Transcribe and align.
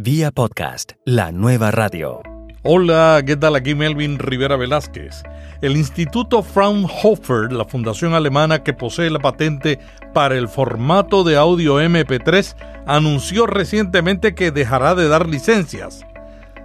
Vía 0.00 0.30
podcast, 0.30 0.92
la 1.04 1.32
nueva 1.32 1.72
radio. 1.72 2.22
Hola, 2.62 3.20
¿qué 3.26 3.36
tal? 3.36 3.56
Aquí 3.56 3.74
Melvin 3.74 4.20
Rivera 4.20 4.54
Velázquez. 4.54 5.24
El 5.60 5.76
Instituto 5.76 6.44
Fraunhofer, 6.44 7.50
la 7.50 7.64
fundación 7.64 8.14
alemana 8.14 8.62
que 8.62 8.72
posee 8.72 9.10
la 9.10 9.18
patente 9.18 9.80
para 10.14 10.36
el 10.36 10.46
formato 10.46 11.24
de 11.24 11.36
audio 11.36 11.80
MP3, 11.80 12.54
anunció 12.86 13.48
recientemente 13.48 14.36
que 14.36 14.52
dejará 14.52 14.94
de 14.94 15.08
dar 15.08 15.28
licencias. 15.28 16.06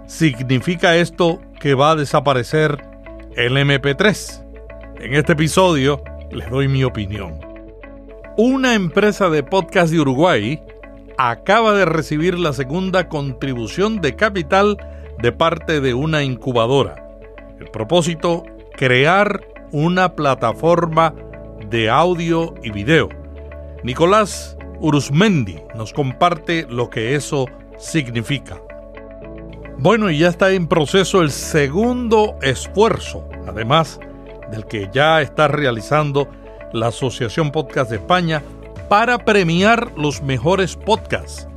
¿Significa 0.06 0.94
esto 0.94 1.40
que 1.58 1.74
va 1.74 1.90
a 1.90 1.96
desaparecer 1.96 2.86
el 3.34 3.56
MP3? 3.56 4.44
En 5.00 5.14
este 5.14 5.32
episodio 5.32 6.04
les 6.30 6.48
doy 6.50 6.68
mi 6.68 6.84
opinión. 6.84 7.40
Una 8.36 8.74
empresa 8.74 9.28
de 9.28 9.42
podcast 9.42 9.92
de 9.92 9.98
Uruguay 9.98 10.62
acaba 11.16 11.74
de 11.74 11.84
recibir 11.84 12.38
la 12.38 12.52
segunda 12.52 13.08
contribución 13.08 14.00
de 14.00 14.16
capital 14.16 14.78
de 15.20 15.32
parte 15.32 15.80
de 15.80 15.94
una 15.94 16.22
incubadora. 16.22 17.08
El 17.60 17.68
propósito, 17.68 18.44
crear 18.76 19.40
una 19.70 20.14
plataforma 20.14 21.14
de 21.70 21.88
audio 21.90 22.54
y 22.62 22.70
video. 22.70 23.08
Nicolás 23.82 24.56
Urusmendi 24.80 25.58
nos 25.74 25.92
comparte 25.92 26.66
lo 26.68 26.90
que 26.90 27.14
eso 27.14 27.46
significa. 27.78 28.60
Bueno, 29.78 30.10
y 30.10 30.18
ya 30.18 30.28
está 30.28 30.52
en 30.52 30.68
proceso 30.68 31.20
el 31.22 31.30
segundo 31.30 32.36
esfuerzo, 32.42 33.28
además 33.46 34.00
del 34.50 34.66
que 34.66 34.88
ya 34.92 35.20
está 35.20 35.48
realizando 35.48 36.28
la 36.72 36.88
Asociación 36.88 37.50
Podcast 37.50 37.90
de 37.90 37.96
España 37.96 38.42
para 38.88 39.18
premiar 39.18 39.92
los 39.96 40.22
mejores 40.22 40.76
podcasts. 40.76 41.48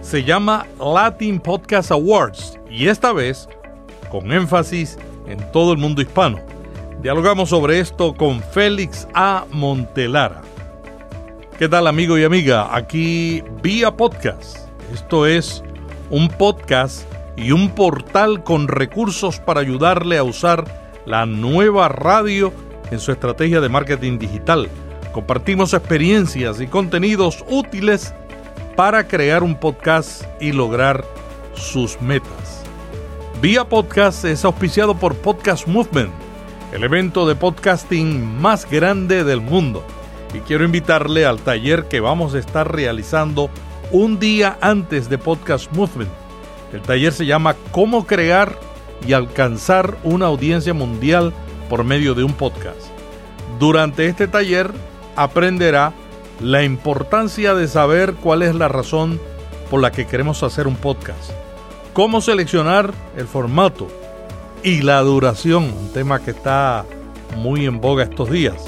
Se 0.00 0.24
llama 0.24 0.66
Latin 0.78 1.40
Podcast 1.40 1.90
Awards 1.90 2.58
y 2.68 2.88
esta 2.88 3.12
vez 3.12 3.48
con 4.10 4.32
énfasis 4.32 4.98
en 5.26 5.38
todo 5.52 5.72
el 5.72 5.78
mundo 5.78 6.02
hispano. 6.02 6.38
Dialogamos 7.02 7.50
sobre 7.50 7.80
esto 7.80 8.14
con 8.14 8.42
Félix 8.42 9.06
A. 9.14 9.44
Montelara. 9.50 10.42
¿Qué 11.58 11.68
tal 11.68 11.86
amigo 11.86 12.18
y 12.18 12.24
amiga? 12.24 12.74
Aquí 12.74 13.42
vía 13.62 13.96
podcast. 13.96 14.68
Esto 14.92 15.26
es 15.26 15.62
un 16.10 16.28
podcast 16.28 17.06
y 17.36 17.52
un 17.52 17.70
portal 17.70 18.42
con 18.42 18.68
recursos 18.68 19.38
para 19.38 19.60
ayudarle 19.60 20.18
a 20.18 20.24
usar 20.24 20.64
la 21.06 21.26
nueva 21.26 21.88
radio 21.88 22.52
en 22.90 22.98
su 22.98 23.12
estrategia 23.12 23.60
de 23.60 23.68
marketing 23.68 24.18
digital 24.18 24.68
Compartimos 25.14 25.72
experiencias 25.74 26.60
y 26.60 26.66
contenidos 26.66 27.44
útiles 27.48 28.12
para 28.74 29.06
crear 29.06 29.44
un 29.44 29.54
podcast 29.54 30.24
y 30.40 30.50
lograr 30.50 31.04
sus 31.54 32.02
metas. 32.02 32.64
Vía 33.40 33.64
Podcast 33.64 34.24
es 34.24 34.44
auspiciado 34.44 34.96
por 34.96 35.14
Podcast 35.14 35.68
Movement, 35.68 36.10
el 36.72 36.82
evento 36.82 37.28
de 37.28 37.36
podcasting 37.36 38.40
más 38.40 38.68
grande 38.68 39.22
del 39.22 39.40
mundo. 39.40 39.84
Y 40.34 40.40
quiero 40.40 40.64
invitarle 40.64 41.24
al 41.24 41.38
taller 41.38 41.84
que 41.84 42.00
vamos 42.00 42.34
a 42.34 42.40
estar 42.40 42.74
realizando 42.74 43.50
un 43.92 44.18
día 44.18 44.58
antes 44.60 45.08
de 45.08 45.16
Podcast 45.16 45.72
Movement. 45.74 46.10
El 46.72 46.82
taller 46.82 47.12
se 47.12 47.24
llama 47.24 47.54
Cómo 47.70 48.04
crear 48.04 48.58
y 49.06 49.12
alcanzar 49.12 49.96
una 50.02 50.26
audiencia 50.26 50.74
mundial 50.74 51.32
por 51.70 51.84
medio 51.84 52.16
de 52.16 52.24
un 52.24 52.32
podcast. 52.32 52.88
Durante 53.60 54.06
este 54.06 54.26
taller 54.26 54.72
aprenderá 55.16 55.92
la 56.40 56.62
importancia 56.62 57.54
de 57.54 57.68
saber 57.68 58.14
cuál 58.14 58.42
es 58.42 58.54
la 58.54 58.68
razón 58.68 59.20
por 59.70 59.80
la 59.80 59.92
que 59.92 60.06
queremos 60.06 60.42
hacer 60.42 60.66
un 60.66 60.76
podcast, 60.76 61.30
cómo 61.92 62.20
seleccionar 62.20 62.92
el 63.16 63.26
formato 63.26 63.88
y 64.62 64.82
la 64.82 65.00
duración, 65.00 65.64
un 65.64 65.92
tema 65.92 66.20
que 66.20 66.32
está 66.32 66.84
muy 67.36 67.66
en 67.66 67.80
boga 67.80 68.04
estos 68.04 68.30
días, 68.30 68.64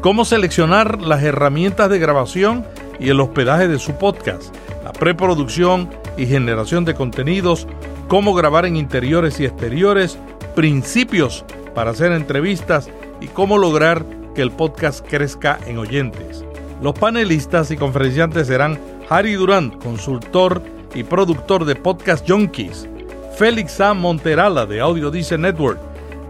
cómo 0.00 0.24
seleccionar 0.24 1.00
las 1.00 1.22
herramientas 1.22 1.90
de 1.90 1.98
grabación 1.98 2.66
y 3.00 3.10
el 3.10 3.20
hospedaje 3.20 3.68
de 3.68 3.78
su 3.78 3.94
podcast, 3.94 4.54
la 4.84 4.92
preproducción 4.92 5.90
y 6.16 6.26
generación 6.26 6.84
de 6.84 6.94
contenidos, 6.94 7.66
cómo 8.08 8.34
grabar 8.34 8.66
en 8.66 8.76
interiores 8.76 9.38
y 9.40 9.44
exteriores, 9.44 10.18
principios 10.54 11.44
para 11.74 11.92
hacer 11.92 12.12
entrevistas 12.12 12.90
y 13.20 13.26
cómo 13.26 13.58
lograr 13.58 14.04
que 14.38 14.42
el 14.42 14.52
podcast 14.52 15.04
crezca 15.04 15.58
en 15.66 15.78
oyentes. 15.78 16.44
Los 16.80 16.96
panelistas 16.96 17.72
y 17.72 17.76
conferenciantes 17.76 18.46
serán 18.46 18.78
Harry 19.10 19.32
Durant, 19.32 19.82
consultor 19.82 20.62
y 20.94 21.02
productor 21.02 21.64
de 21.64 21.74
Podcast 21.74 22.24
Junkies, 22.30 22.88
Félix 23.36 23.80
A. 23.80 23.94
Monterala 23.94 24.64
de 24.64 24.78
Audio 24.78 25.10
Dice 25.10 25.36
Network, 25.36 25.80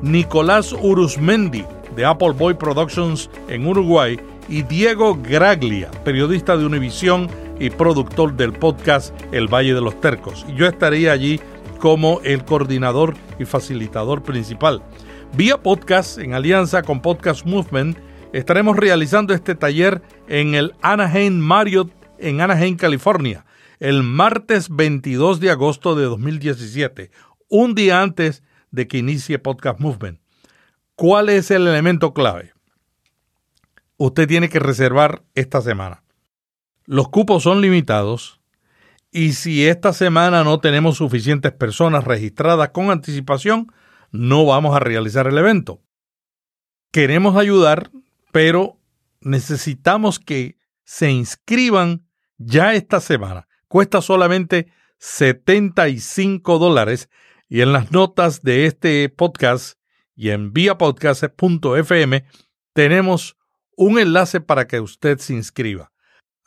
Nicolás 0.00 0.72
Urusmendi 0.72 1.66
de 1.94 2.06
Apple 2.06 2.30
Boy 2.30 2.54
Productions 2.54 3.28
en 3.50 3.66
Uruguay 3.66 4.18
y 4.48 4.62
Diego 4.62 5.18
Graglia, 5.22 5.90
periodista 6.02 6.56
de 6.56 6.64
Univisión 6.64 7.28
y 7.60 7.68
productor 7.68 8.34
del 8.34 8.54
podcast 8.54 9.14
El 9.32 9.48
Valle 9.48 9.74
de 9.74 9.82
los 9.82 10.00
Tercos. 10.00 10.46
Yo 10.56 10.66
estaría 10.66 11.12
allí 11.12 11.42
como 11.78 12.22
el 12.24 12.42
coordinador 12.46 13.16
y 13.38 13.44
facilitador 13.44 14.22
principal. 14.22 14.80
Vía 15.36 15.62
podcast, 15.62 16.18
en 16.18 16.34
alianza 16.34 16.82
con 16.82 17.00
Podcast 17.00 17.46
Movement, 17.46 17.98
estaremos 18.32 18.76
realizando 18.76 19.34
este 19.34 19.54
taller 19.54 20.02
en 20.26 20.54
el 20.54 20.74
Anaheim 20.82 21.38
Marriott 21.38 21.92
en 22.18 22.40
Anaheim, 22.40 22.76
California, 22.76 23.44
el 23.78 24.02
martes 24.02 24.68
22 24.68 25.40
de 25.40 25.50
agosto 25.50 25.94
de 25.94 26.04
2017, 26.04 27.10
un 27.48 27.74
día 27.74 28.02
antes 28.02 28.42
de 28.70 28.88
que 28.88 28.98
inicie 28.98 29.38
Podcast 29.38 29.80
Movement. 29.80 30.20
¿Cuál 30.94 31.28
es 31.28 31.50
el 31.50 31.66
elemento 31.66 32.12
clave? 32.12 32.52
Usted 33.96 34.26
tiene 34.26 34.48
que 34.48 34.58
reservar 34.58 35.22
esta 35.34 35.60
semana. 35.62 36.02
Los 36.84 37.08
cupos 37.08 37.42
son 37.44 37.60
limitados 37.60 38.40
y 39.10 39.32
si 39.32 39.66
esta 39.66 39.92
semana 39.92 40.44
no 40.44 40.60
tenemos 40.60 40.96
suficientes 40.96 41.52
personas 41.52 42.04
registradas 42.04 42.70
con 42.70 42.90
anticipación, 42.90 43.72
no 44.10 44.44
vamos 44.46 44.74
a 44.74 44.80
realizar 44.80 45.26
el 45.26 45.38
evento. 45.38 45.82
Queremos 46.92 47.36
ayudar, 47.36 47.90
pero 48.32 48.80
necesitamos 49.20 50.18
que 50.18 50.56
se 50.84 51.10
inscriban 51.10 52.08
ya 52.38 52.74
esta 52.74 53.00
semana. 53.00 53.46
Cuesta 53.68 54.00
solamente 54.00 54.72
75 54.98 56.58
dólares 56.58 57.10
y 57.48 57.60
en 57.60 57.72
las 57.72 57.92
notas 57.92 58.42
de 58.42 58.66
este 58.66 59.08
podcast 59.08 59.78
y 60.14 60.30
en 60.30 60.52
viapodcast.fm 60.52 62.24
tenemos 62.72 63.36
un 63.76 63.98
enlace 63.98 64.40
para 64.40 64.66
que 64.66 64.80
usted 64.80 65.18
se 65.18 65.34
inscriba. 65.34 65.92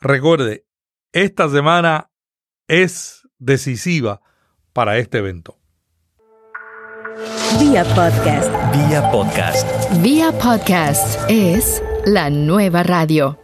Recuerde, 0.00 0.66
esta 1.12 1.48
semana 1.48 2.10
es 2.68 3.28
decisiva 3.38 4.20
para 4.72 4.98
este 4.98 5.18
evento. 5.18 5.61
Vía 7.60 7.84
podcast. 7.94 8.50
Vía 8.72 9.10
podcast. 9.10 10.02
Vía 10.02 10.32
podcast 10.32 11.20
es 11.28 11.82
la 12.06 12.30
nueva 12.30 12.82
radio. 12.82 13.38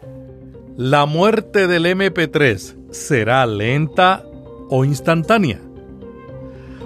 ¿La 0.77 1.05
muerte 1.05 1.67
del 1.67 1.85
MP3 1.85 2.91
será 2.91 3.45
lenta 3.45 4.25
o 4.71 4.85
instantánea? 4.85 5.61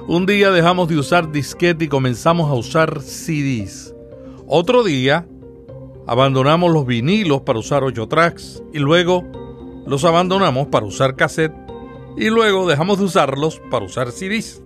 Un 0.09 0.27
día 0.27 0.51
dejamos 0.51 0.89
de 0.89 0.99
usar 0.99 1.31
disquete 1.31 1.85
y 1.85 1.89
comenzamos 1.89 2.51
a 2.51 2.55
usar 2.55 3.01
CDs. 3.01 3.95
Otro 4.49 4.83
día 4.83 5.27
abandonamos 6.07 6.73
los 6.73 6.85
vinilos 6.85 7.43
para 7.43 7.61
usar 7.61 7.85
8 7.85 8.09
tracks 8.09 8.63
y 8.73 8.81
luego 8.81 9.25
los 9.87 10.05
abandonamos 10.05 10.67
para 10.67 10.87
usar 10.87 11.15
cassette 11.15 11.55
y 12.17 12.29
luego 12.29 12.67
dejamos 12.69 12.99
de 12.99 13.05
usarlos 13.05 13.61
para 13.71 13.85
usar 13.85 14.11
CDs. 14.11 14.63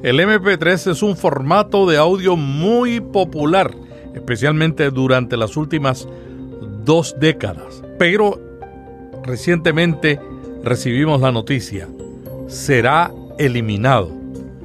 El 0.00 0.20
MP3 0.20 0.92
es 0.92 1.02
un 1.02 1.16
formato 1.16 1.84
de 1.84 1.96
audio 1.96 2.36
muy 2.36 3.00
popular, 3.00 3.74
especialmente 4.14 4.90
durante 4.90 5.36
las 5.36 5.56
últimas 5.56 6.06
dos 6.84 7.16
décadas. 7.18 7.82
Pero 7.98 8.40
recientemente 9.24 10.20
recibimos 10.62 11.20
la 11.20 11.32
noticia, 11.32 11.88
será 12.46 13.12
eliminado. 13.38 14.16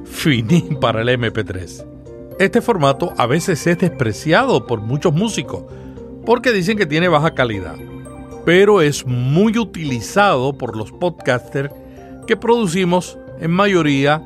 Finí 0.04 0.76
para 0.80 1.02
el 1.02 1.08
MP3. 1.08 1.84
Este 2.38 2.60
formato 2.60 3.12
a 3.16 3.26
veces 3.26 3.66
es 3.66 3.78
despreciado 3.78 4.68
por 4.68 4.82
muchos 4.82 5.12
músicos 5.12 5.64
porque 6.24 6.52
dicen 6.52 6.78
que 6.78 6.86
tiene 6.86 7.08
baja 7.08 7.34
calidad, 7.34 7.74
pero 8.44 8.80
es 8.80 9.04
muy 9.04 9.58
utilizado 9.58 10.56
por 10.56 10.76
los 10.76 10.92
podcasters 10.92 11.72
que 12.28 12.36
producimos 12.36 13.18
en 13.40 13.50
mayoría 13.50 14.22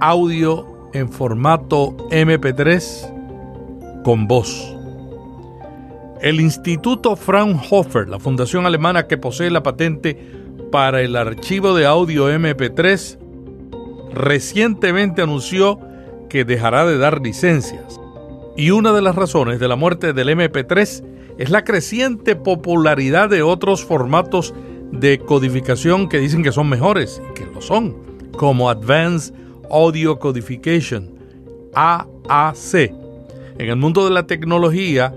audio 0.00 0.90
en 0.92 1.10
formato 1.10 1.96
MP3 2.10 4.02
con 4.02 4.26
voz. 4.26 4.74
El 6.20 6.40
Instituto 6.40 7.16
Fraunhofer, 7.16 8.08
la 8.08 8.18
fundación 8.18 8.66
alemana 8.66 9.06
que 9.06 9.16
posee 9.16 9.50
la 9.50 9.62
patente 9.62 10.18
para 10.70 11.00
el 11.02 11.16
archivo 11.16 11.74
de 11.74 11.86
audio 11.86 12.30
MP3, 12.30 13.18
recientemente 14.12 15.22
anunció 15.22 15.78
que 16.28 16.44
dejará 16.44 16.86
de 16.86 16.98
dar 16.98 17.20
licencias. 17.22 18.00
Y 18.56 18.70
una 18.70 18.92
de 18.92 19.02
las 19.02 19.14
razones 19.14 19.60
de 19.60 19.68
la 19.68 19.76
muerte 19.76 20.12
del 20.12 20.28
MP3 20.28 21.04
es 21.38 21.50
la 21.50 21.64
creciente 21.64 22.36
popularidad 22.36 23.30
de 23.30 23.42
otros 23.42 23.84
formatos 23.84 24.52
de 24.92 25.18
codificación 25.18 26.08
que 26.08 26.18
dicen 26.18 26.42
que 26.42 26.52
son 26.52 26.68
mejores, 26.68 27.22
y 27.30 27.34
que 27.34 27.46
lo 27.46 27.62
son, 27.62 27.96
como 28.32 28.68
Advanced 28.68 29.34
Audio 29.70 30.18
Codification, 30.18 31.10
AAC. 31.74 32.74
En 33.58 33.68
el 33.68 33.76
mundo 33.76 34.04
de 34.04 34.10
la 34.10 34.26
tecnología 34.26 35.14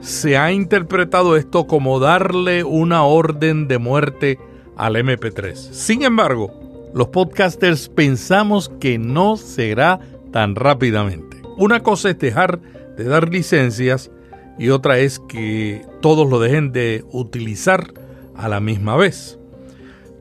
se 0.00 0.36
ha 0.36 0.52
interpretado 0.52 1.36
esto 1.36 1.66
como 1.66 2.00
darle 2.00 2.64
una 2.64 3.04
orden 3.04 3.68
de 3.68 3.78
muerte 3.78 4.38
al 4.76 4.96
MP3. 4.96 5.54
Sin 5.54 6.02
embargo, 6.02 6.90
los 6.94 7.08
podcasters 7.08 7.88
pensamos 7.88 8.70
que 8.80 8.98
no 8.98 9.36
será 9.36 10.00
tan 10.32 10.56
rápidamente. 10.56 11.40
Una 11.56 11.80
cosa 11.80 12.10
es 12.10 12.18
dejar 12.18 12.60
de 12.96 13.04
dar 13.04 13.28
licencias 13.28 14.10
y 14.58 14.70
otra 14.70 14.98
es 14.98 15.18
que 15.20 15.82
todos 16.00 16.28
lo 16.28 16.40
dejen 16.40 16.72
de 16.72 17.04
utilizar 17.12 17.92
a 18.34 18.48
la 18.48 18.60
misma 18.60 18.96
vez. 18.96 19.38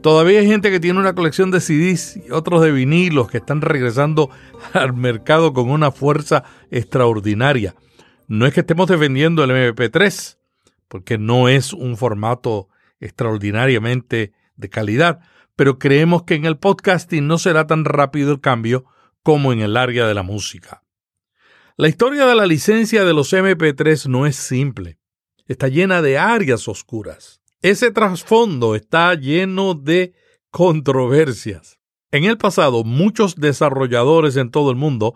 Todavía 0.02 0.40
hay 0.40 0.48
gente 0.48 0.72
que 0.72 0.80
tiene 0.80 1.00
una 1.00 1.14
colección 1.14 1.52
de 1.52 1.62
CDs 1.62 2.18
y 2.18 2.32
otros 2.32 2.64
de 2.64 2.72
vinilos 2.72 3.30
que 3.30 3.38
están 3.38 3.62
regresando 3.62 4.32
al 4.74 4.94
mercado 4.94 5.54
con 5.54 5.70
una 5.70 5.92
fuerza 5.92 6.44
extraordinaria. 6.72 7.76
No 8.28 8.48
es 8.48 8.54
que 8.54 8.62
estemos 8.62 8.88
defendiendo 8.88 9.44
el 9.44 9.52
MP3, 9.52 10.38
porque 10.88 11.20
no 11.20 11.50
es 11.50 11.72
un 11.72 11.98
formato 11.98 12.70
extraordinariamente 13.00 14.34
de 14.56 14.70
calidad, 14.70 15.20
pero 15.56 15.78
creemos 15.78 16.24
que 16.24 16.34
en 16.34 16.46
el 16.46 16.58
podcasting 16.58 17.28
no 17.28 17.38
será 17.38 17.68
tan 17.68 17.86
rápido 17.86 18.32
el 18.32 18.42
cambio 18.42 18.86
como 19.22 19.54
en 19.54 19.60
el 19.60 19.78
área 19.78 20.08
de 20.08 20.16
la 20.16 20.24
música. 20.24 20.84
La 21.78 21.88
historia 21.88 22.26
de 22.26 22.36
la 22.36 22.48
licencia 22.48 23.06
de 23.06 23.14
los 23.14 23.34
MP3 23.34 24.08
no 24.08 24.26
es 24.26 24.36
simple, 24.36 24.98
está 25.48 25.68
llena 25.68 26.02
de 26.02 26.18
áreas 26.18 26.68
oscuras. 26.68 27.41
Ese 27.62 27.92
trasfondo 27.92 28.74
está 28.74 29.14
lleno 29.14 29.76
de 29.76 30.14
controversias. 30.50 31.78
En 32.10 32.24
el 32.24 32.40
pasado, 32.40 32.84
muchos 32.84 33.36
desarrolladores 33.36 34.36
en 34.36 34.50
todo 34.50 34.72
el 34.72 34.78
mundo 34.78 35.14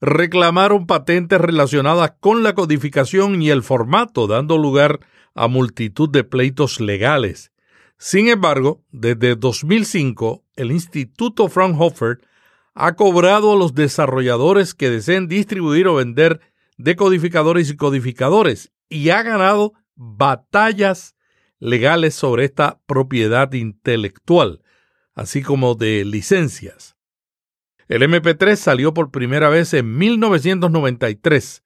reclamaron 0.00 0.88
patentes 0.88 1.40
relacionadas 1.40 2.14
con 2.18 2.42
la 2.42 2.54
codificación 2.54 3.40
y 3.40 3.50
el 3.50 3.62
formato, 3.62 4.26
dando 4.26 4.58
lugar 4.58 4.98
a 5.36 5.46
multitud 5.46 6.10
de 6.10 6.24
pleitos 6.24 6.80
legales. 6.80 7.52
Sin 7.96 8.28
embargo, 8.28 8.82
desde 8.90 9.36
2005, 9.36 10.42
el 10.56 10.72
Instituto 10.72 11.48
Fraunhofer 11.48 12.18
ha 12.74 12.96
cobrado 12.96 13.52
a 13.52 13.56
los 13.56 13.72
desarrolladores 13.72 14.74
que 14.74 14.90
deseen 14.90 15.28
distribuir 15.28 15.86
o 15.86 15.94
vender 15.94 16.40
decodificadores 16.76 17.70
y 17.70 17.76
codificadores 17.76 18.72
y 18.88 19.10
ha 19.10 19.22
ganado 19.22 19.74
batallas 19.94 21.13
legales 21.64 22.14
sobre 22.14 22.44
esta 22.44 22.78
propiedad 22.86 23.50
intelectual, 23.54 24.62
así 25.14 25.42
como 25.42 25.74
de 25.74 26.04
licencias. 26.04 26.96
El 27.88 28.02
MP3 28.02 28.56
salió 28.56 28.92
por 28.92 29.10
primera 29.10 29.48
vez 29.48 29.72
en 29.72 29.96
1993, 29.96 31.62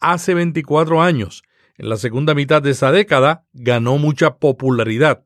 hace 0.00 0.34
24 0.34 1.00
años. 1.02 1.42
En 1.78 1.88
la 1.88 1.96
segunda 1.96 2.34
mitad 2.34 2.60
de 2.60 2.72
esa 2.72 2.92
década 2.92 3.46
ganó 3.54 3.96
mucha 3.96 4.36
popularidad. 4.36 5.24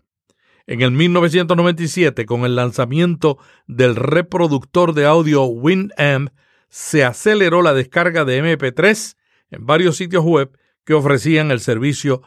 En 0.68 0.82
el 0.82 0.92
1997, 0.92 2.24
con 2.24 2.44
el 2.44 2.54
lanzamiento 2.54 3.38
del 3.66 3.96
reproductor 3.96 4.94
de 4.94 5.04
audio 5.06 5.44
Winamp, 5.46 6.30
se 6.68 7.04
aceleró 7.04 7.60
la 7.60 7.74
descarga 7.74 8.24
de 8.24 8.40
MP3 8.40 9.16
en 9.50 9.66
varios 9.66 9.96
sitios 9.96 10.24
web 10.24 10.56
que 10.84 10.94
ofrecían 10.94 11.50
el 11.50 11.58
servicio 11.58 12.22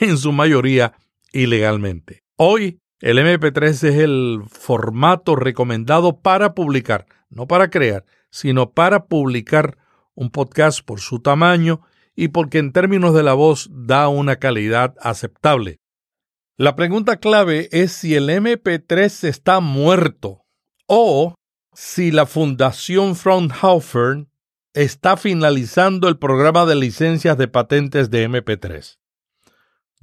en 0.00 0.18
su 0.18 0.32
mayoría 0.32 0.94
ilegalmente. 1.32 2.24
Hoy, 2.36 2.80
el 3.00 3.18
MP3 3.18 3.68
es 3.68 3.84
el 3.84 4.42
formato 4.48 5.36
recomendado 5.36 6.20
para 6.20 6.54
publicar, 6.54 7.06
no 7.28 7.46
para 7.46 7.70
crear, 7.70 8.04
sino 8.30 8.72
para 8.72 9.06
publicar 9.06 9.78
un 10.14 10.30
podcast 10.30 10.84
por 10.84 11.00
su 11.00 11.20
tamaño 11.20 11.82
y 12.14 12.28
porque 12.28 12.58
en 12.58 12.72
términos 12.72 13.14
de 13.14 13.22
la 13.22 13.34
voz 13.34 13.68
da 13.70 14.08
una 14.08 14.36
calidad 14.36 14.94
aceptable. 15.00 15.80
La 16.56 16.74
pregunta 16.74 17.18
clave 17.18 17.68
es 17.70 17.92
si 17.92 18.14
el 18.14 18.30
MP3 18.30 19.28
está 19.28 19.60
muerto 19.60 20.46
o 20.86 21.34
si 21.74 22.10
la 22.10 22.24
Fundación 22.24 23.14
Fraunhofer 23.14 24.26
está 24.72 25.18
finalizando 25.18 26.08
el 26.08 26.18
programa 26.18 26.64
de 26.64 26.76
licencias 26.76 27.36
de 27.36 27.48
patentes 27.48 28.10
de 28.10 28.28
MP3. 28.28 28.96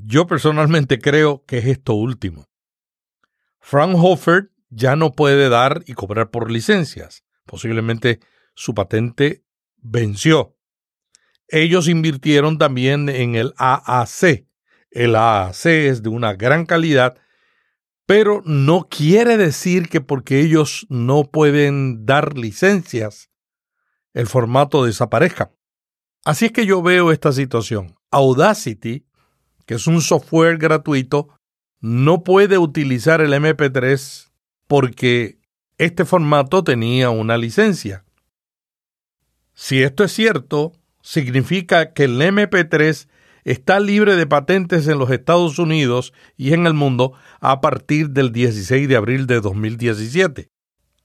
Yo 0.05 0.27
personalmente 0.27 0.99
creo 0.99 1.45
que 1.45 1.59
es 1.59 1.65
esto 1.65 1.93
último. 1.93 2.45
Fraunhofer 3.59 4.51
ya 4.69 4.95
no 4.95 5.13
puede 5.13 5.47
dar 5.47 5.83
y 5.85 5.93
cobrar 5.93 6.29
por 6.29 6.51
licencias. 6.51 7.23
Posiblemente 7.45 8.19
su 8.53 8.73
patente 8.73 9.45
venció. 9.77 10.57
Ellos 11.47 11.87
invirtieron 11.87 12.57
también 12.57 13.07
en 13.07 13.35
el 13.35 13.53
AAC, 13.57 14.45
el 14.91 15.15
AAC 15.15 15.65
es 15.65 16.03
de 16.03 16.09
una 16.09 16.33
gran 16.33 16.65
calidad, 16.65 17.17
pero 18.05 18.41
no 18.45 18.87
quiere 18.89 19.37
decir 19.37 19.87
que 19.87 20.01
porque 20.01 20.41
ellos 20.41 20.85
no 20.89 21.23
pueden 21.31 22.05
dar 22.05 22.37
licencias, 22.37 23.29
el 24.13 24.27
formato 24.27 24.83
desaparezca. 24.83 25.51
Así 26.25 26.45
es 26.45 26.51
que 26.51 26.65
yo 26.65 26.81
veo 26.81 27.11
esta 27.11 27.31
situación. 27.31 27.95
Audacity, 28.11 29.05
que 29.65 29.75
es 29.75 29.87
un 29.87 30.01
software 30.01 30.57
gratuito, 30.57 31.29
no 31.79 32.23
puede 32.23 32.57
utilizar 32.57 33.21
el 33.21 33.33
MP3 33.33 34.29
porque 34.67 35.37
este 35.77 36.05
formato 36.05 36.63
tenía 36.63 37.09
una 37.09 37.37
licencia. 37.37 38.05
Si 39.53 39.83
esto 39.83 40.03
es 40.03 40.11
cierto, 40.11 40.73
significa 41.01 41.93
que 41.93 42.05
el 42.05 42.21
MP3 42.21 43.07
está 43.43 43.79
libre 43.79 44.15
de 44.15 44.25
patentes 44.25 44.87
en 44.87 44.97
los 44.97 45.11
Estados 45.11 45.59
Unidos 45.59 46.13
y 46.37 46.53
en 46.53 46.65
el 46.65 46.73
mundo 46.73 47.13
a 47.39 47.61
partir 47.61 48.09
del 48.11 48.31
16 48.31 48.87
de 48.87 48.95
abril 48.95 49.27
de 49.27 49.41
2017, 49.41 50.47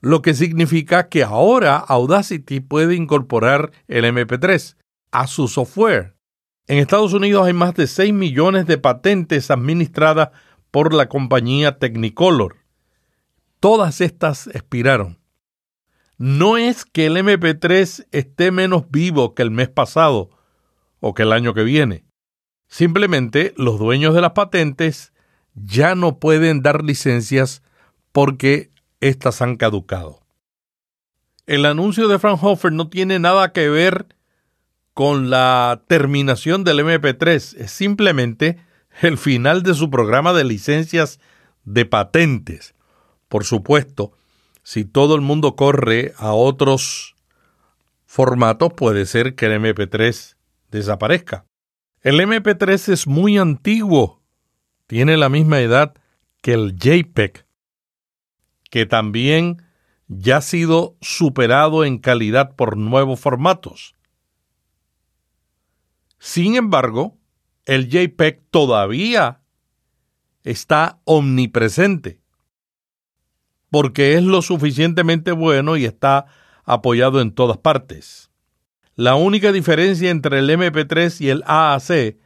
lo 0.00 0.22
que 0.22 0.34
significa 0.34 1.08
que 1.08 1.24
ahora 1.24 1.76
Audacity 1.76 2.60
puede 2.60 2.94
incorporar 2.94 3.72
el 3.88 4.04
MP3 4.04 4.76
a 5.10 5.26
su 5.26 5.48
software. 5.48 6.14
En 6.68 6.76
Estados 6.76 7.14
Unidos 7.14 7.46
hay 7.46 7.54
más 7.54 7.74
de 7.74 7.86
6 7.86 8.12
millones 8.12 8.66
de 8.66 8.76
patentes 8.76 9.50
administradas 9.50 10.28
por 10.70 10.92
la 10.92 11.08
compañía 11.08 11.78
Technicolor. 11.78 12.56
Todas 13.58 14.02
estas 14.02 14.48
expiraron. 14.48 15.18
No 16.18 16.58
es 16.58 16.84
que 16.84 17.06
el 17.06 17.16
MP3 17.16 18.06
esté 18.12 18.50
menos 18.50 18.90
vivo 18.90 19.34
que 19.34 19.42
el 19.42 19.50
mes 19.50 19.70
pasado 19.70 20.28
o 21.00 21.14
que 21.14 21.22
el 21.22 21.32
año 21.32 21.54
que 21.54 21.62
viene. 21.62 22.04
Simplemente 22.66 23.54
los 23.56 23.78
dueños 23.78 24.14
de 24.14 24.20
las 24.20 24.32
patentes 24.32 25.14
ya 25.54 25.94
no 25.94 26.18
pueden 26.18 26.60
dar 26.60 26.84
licencias 26.84 27.62
porque 28.12 28.70
éstas 29.00 29.40
han 29.40 29.56
caducado. 29.56 30.20
El 31.46 31.64
anuncio 31.64 32.08
de 32.08 32.18
Fraunhofer 32.18 32.72
no 32.72 32.90
tiene 32.90 33.18
nada 33.18 33.54
que 33.54 33.70
ver 33.70 34.17
con 34.98 35.30
la 35.30 35.84
terminación 35.86 36.64
del 36.64 36.80
MP3, 36.80 37.56
es 37.56 37.70
simplemente 37.70 38.58
el 39.00 39.16
final 39.16 39.62
de 39.62 39.74
su 39.74 39.90
programa 39.90 40.32
de 40.32 40.42
licencias 40.42 41.20
de 41.62 41.84
patentes. 41.86 42.74
Por 43.28 43.44
supuesto, 43.44 44.10
si 44.64 44.84
todo 44.84 45.14
el 45.14 45.20
mundo 45.20 45.54
corre 45.54 46.14
a 46.18 46.32
otros 46.32 47.14
formatos, 48.06 48.72
puede 48.72 49.06
ser 49.06 49.36
que 49.36 49.46
el 49.46 49.62
MP3 49.62 50.34
desaparezca. 50.72 51.46
El 52.02 52.18
MP3 52.18 52.92
es 52.92 53.06
muy 53.06 53.38
antiguo. 53.38 54.20
Tiene 54.88 55.16
la 55.16 55.28
misma 55.28 55.60
edad 55.60 55.94
que 56.42 56.54
el 56.54 56.74
JPEG, 56.74 57.46
que 58.68 58.84
también 58.84 59.62
ya 60.08 60.38
ha 60.38 60.42
sido 60.42 60.96
superado 61.00 61.84
en 61.84 61.98
calidad 61.98 62.56
por 62.56 62.76
nuevos 62.76 63.20
formatos. 63.20 63.94
Sin 66.18 66.56
embargo, 66.56 67.16
el 67.64 67.88
JPEG 67.88 68.42
todavía 68.50 69.40
está 70.42 71.00
omnipresente, 71.04 72.20
porque 73.70 74.14
es 74.14 74.22
lo 74.22 74.42
suficientemente 74.42 75.32
bueno 75.32 75.76
y 75.76 75.84
está 75.84 76.26
apoyado 76.64 77.20
en 77.20 77.32
todas 77.32 77.58
partes. 77.58 78.30
La 78.94 79.14
única 79.14 79.52
diferencia 79.52 80.10
entre 80.10 80.40
el 80.40 80.50
MP3 80.50 81.20
y 81.20 81.28
el 81.28 81.44
AAC 81.46 82.16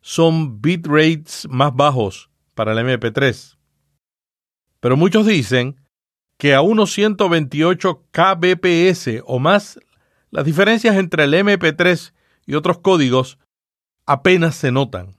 son 0.00 0.62
bitrates 0.62 1.46
más 1.50 1.74
bajos 1.74 2.30
para 2.54 2.72
el 2.72 2.78
MP3. 2.78 3.56
Pero 4.80 4.96
muchos 4.96 5.26
dicen 5.26 5.76
que 6.38 6.54
a 6.54 6.60
unos 6.62 6.92
128 6.92 8.06
kbps 8.10 9.22
o 9.24 9.38
más, 9.38 9.78
las 10.30 10.44
diferencias 10.44 10.96
entre 10.96 11.24
el 11.24 11.34
MP3 11.34 12.12
y 12.46 12.54
otros 12.54 12.78
códigos 12.78 13.38
apenas 14.06 14.54
se 14.54 14.72
notan. 14.72 15.16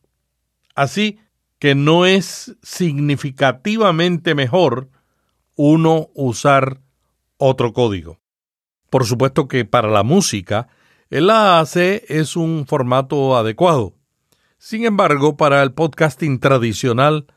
Así 0.76 1.20
que 1.60 1.76
no 1.76 2.06
es 2.06 2.58
significativamente 2.62 4.36
mejor 4.36 4.90
uno 5.56 6.10
usar 6.14 6.82
otro 7.38 7.74
código. 7.74 8.20
Por 8.90 9.06
supuesto 9.06 9.48
que 9.48 9.66
para 9.66 9.88
la 9.88 10.04
música, 10.04 10.68
el 11.10 11.30
AAC 11.30 11.76
es 12.08 12.36
un 12.36 12.66
formato 12.68 13.38
adecuado. 13.38 13.94
Sin 14.58 14.86
embargo, 14.86 15.38
para 15.38 15.62
el 15.62 15.74
podcasting 15.74 16.40
tradicional, 16.40 17.28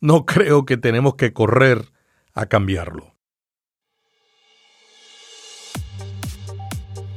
no 0.00 0.24
creo 0.26 0.64
que 0.64 0.76
tenemos 0.76 1.16
que 1.16 1.32
correr 1.32 1.90
a 2.32 2.46
cambiarlo. 2.46 3.15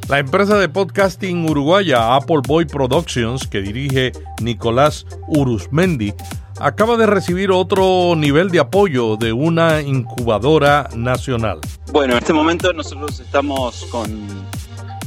La 0.10 0.18
empresa 0.18 0.58
de 0.58 0.68
podcasting 0.68 1.48
uruguaya 1.48 2.16
Apple 2.16 2.40
Boy 2.48 2.66
Productions, 2.66 3.48
que 3.48 3.62
dirige 3.62 4.12
Nicolás 4.42 5.06
Urusmendi, 5.28 6.16
acaba 6.60 6.98
de 6.98 7.06
recibir 7.06 7.52
otro 7.52 8.16
nivel 8.16 8.50
de 8.50 8.60
apoyo 8.60 9.18
de 9.18 9.34
una 9.34 9.82
incubadora 9.82 10.90
nacional. 10.96 11.60
Bueno, 11.92 12.14
en 12.14 12.18
este 12.18 12.34
momento 12.34 12.74
nosotros 12.74 13.20
estamos 13.20 13.86
con... 13.92 14.26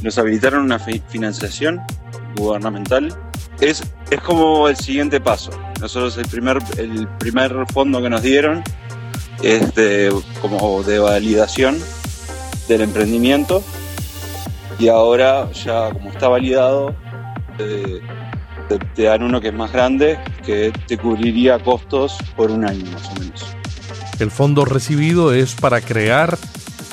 Nos 0.01 0.17
habilitaron 0.17 0.63
una 0.63 0.79
financiación 0.79 1.81
gubernamental. 2.37 3.13
Es, 3.59 3.83
es 4.09 4.21
como 4.21 4.69
el 4.69 4.77
siguiente 4.77 5.19
paso. 5.19 5.51
Nosotros 5.81 6.17
el 6.17 6.29
primer, 6.29 6.59
el 6.77 7.09
primer 7.19 7.65
fondo 7.73 8.01
que 8.01 8.09
nos 8.09 8.21
dieron 8.21 8.63
es 9.41 9.75
de, 9.75 10.15
como 10.41 10.81
de 10.83 10.99
validación 10.99 11.77
del 12.69 12.79
emprendimiento 12.83 13.61
y 14.79 14.87
ahora 14.87 15.51
ya 15.51 15.91
como 15.91 16.09
está 16.09 16.27
validado 16.27 16.95
eh, 17.59 18.01
te, 18.95 19.03
dan 19.03 19.23
uno 19.23 19.41
que 19.41 19.49
es 19.49 19.53
más 19.53 19.71
grande, 19.71 20.17
que 20.45 20.71
te 20.87 20.97
cubriría 20.97 21.59
costos 21.59 22.17
por 22.35 22.51
un 22.51 22.65
año 22.65 22.85
más 22.91 23.09
o 23.09 23.19
menos. 23.19 23.45
El 24.19 24.31
fondo 24.31 24.65
recibido 24.65 25.33
es 25.33 25.55
para 25.55 25.81
crear 25.81 26.37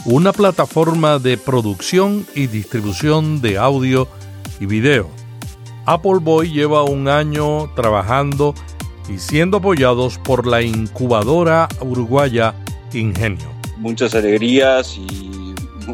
una 0.05 0.33
plataforma 0.33 1.19
de 1.19 1.37
producción 1.37 2.27
y 2.35 2.47
distribución 2.47 3.41
de 3.41 3.59
audio 3.59 4.09
y 4.59 4.67
video. 4.67 5.11
Apple 5.87 6.19
Boy 6.21 6.53
lleva 6.53 6.85
un 6.85 7.09
año 7.09 7.73
trabajando 7.75 8.55
y 9.09 9.19
siendo 9.19 9.59
apoyados 9.59 10.19
por 10.19 10.47
la 10.47 10.63
incubadora 10.63 11.69
uruguaya 11.81 12.55
Ingenio. 12.93 13.49
Muchas 13.77 14.15
alegrías 14.15 14.97
y 14.99 15.30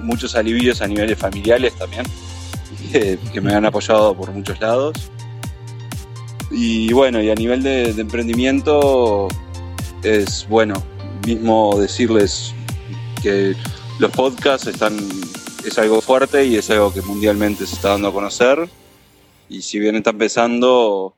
muchos 0.03 0.35
alivios 0.35 0.83
a 0.83 0.89
niveles 0.89 1.19
familiares 1.19 1.75
también, 1.75 2.05
que 3.33 3.41
me 3.41 3.55
han 3.55 3.65
apoyado 3.65 4.17
por 4.17 4.31
muchos 4.33 4.61
lados. 4.61 5.11
Y 6.51 6.93
bueno, 6.93 7.21
y 7.21 7.31
a 7.31 7.35
nivel 7.35 7.63
de, 7.63 7.91
emprendimiento 7.91 9.29
es 10.03 10.47
bueno, 10.49 10.75
mismo 11.27 11.79
decirles 11.79 12.55
que 13.23 13.55
los 13.99 14.11
podcasts 14.13 14.67
están, 14.69 14.97
es 15.65 15.79
algo 15.79 16.01
fuerte 16.01 16.45
y 16.45 16.57
es 16.57 16.71
algo 16.71 16.93
que 16.93 17.03
mundialmente 17.03 17.67
se 17.67 17.75
está 17.75 17.91
dando 17.91 18.09
a 18.09 18.13
conocer. 18.13 18.69
Y 19.49 19.63
si 19.63 19.79
bien 19.79 19.97
está 19.97 20.11
empezando, 20.11 21.17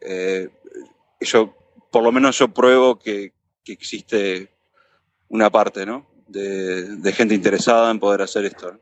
eh, 0.00 0.48
yo, 1.20 1.54
por 1.90 2.02
lo 2.02 2.12
menos 2.12 2.38
yo 2.38 2.48
pruebo 2.48 2.98
que, 2.98 3.32
existe 3.68 4.48
una 5.28 5.50
parte, 5.50 5.84
¿no? 5.84 6.06
De, 6.26 7.12
gente 7.12 7.34
interesada 7.34 7.90
en 7.90 8.00
poder 8.00 8.22
hacer 8.22 8.44
esto. 8.44 8.78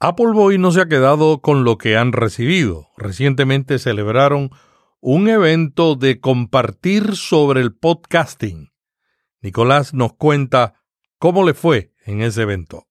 Apple 0.00 0.32
Boy 0.32 0.58
no 0.58 0.72
se 0.72 0.80
ha 0.80 0.88
quedado 0.88 1.40
con 1.40 1.64
lo 1.64 1.78
que 1.78 1.96
han 1.96 2.12
recibido. 2.12 2.88
Recientemente 2.96 3.78
celebraron 3.78 4.50
un 5.00 5.28
evento 5.28 5.94
de 5.94 6.20
compartir 6.20 7.16
sobre 7.16 7.60
el 7.60 7.74
podcasting. 7.74 8.72
Nicolás 9.40 9.92
nos 9.92 10.14
cuenta 10.14 10.82
cómo 11.18 11.44
le 11.44 11.54
fue 11.54 11.92
en 12.06 12.22
ese 12.22 12.42
evento. 12.42 12.86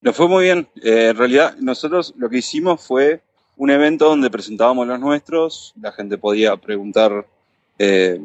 Nos 0.00 0.16
fue 0.16 0.28
muy 0.28 0.44
bien. 0.44 0.68
Eh, 0.82 1.10
en 1.10 1.16
realidad, 1.16 1.56
nosotros 1.58 2.14
lo 2.16 2.28
que 2.28 2.38
hicimos 2.38 2.84
fue 2.84 3.22
un 3.56 3.70
evento 3.70 4.06
donde 4.06 4.30
presentábamos 4.30 4.86
los 4.86 4.98
nuestros, 4.98 5.72
la 5.80 5.92
gente 5.92 6.18
podía 6.18 6.56
preguntar 6.56 7.26
eh, 7.78 8.20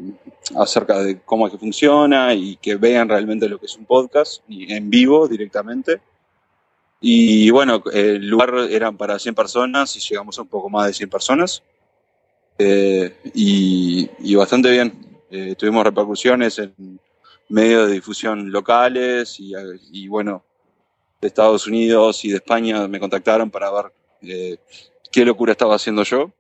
acerca 0.56 1.00
de 1.02 1.20
cómo 1.22 1.48
es 1.48 1.54
que 1.54 1.60
funciona 1.60 2.34
y 2.34 2.56
que 2.58 2.76
vean 2.76 3.10
realmente 3.10 3.50
lo 3.50 3.60
que 3.60 3.66
es 3.66 3.76
un 3.76 3.86
podcast 3.86 4.44
en 4.50 4.90
vivo 4.90 5.28
directamente. 5.28 6.02
Y 7.00 7.50
bueno, 7.52 7.84
el 7.94 8.28
lugar 8.28 8.54
eran 8.70 8.98
para 8.98 9.20
100 9.20 9.36
personas 9.36 9.96
y 9.96 10.00
llegamos 10.00 10.38
a 10.40 10.42
un 10.42 10.48
poco 10.48 10.70
más 10.70 10.88
de 10.88 10.94
100 10.94 11.10
personas. 11.10 11.64
Eh, 12.58 13.16
y, 13.34 14.36
bastante 14.36 14.72
bien. 14.72 14.94
Eh, 15.30 15.56
tuvimos 15.56 15.84
repercusiones 15.84 16.58
en 16.60 17.00
medios 17.50 17.88
de 17.88 17.94
difusión 17.94 18.52
locales 18.52 19.38
y, 19.40 20.08
bueno, 20.08 20.44
de 21.22 21.28
Estados 21.28 21.68
Unidos 21.68 22.24
y 22.26 22.30
de 22.30 22.38
España 22.38 22.88
me 22.88 23.00
contactaron 23.00 23.50
para 23.50 23.72
ver 23.72 23.86
eh, 24.22 24.58
qué 25.12 25.26
locura 25.26 25.52
estaba 25.52 25.76
haciendo 25.76 26.04
yo. 26.04 26.32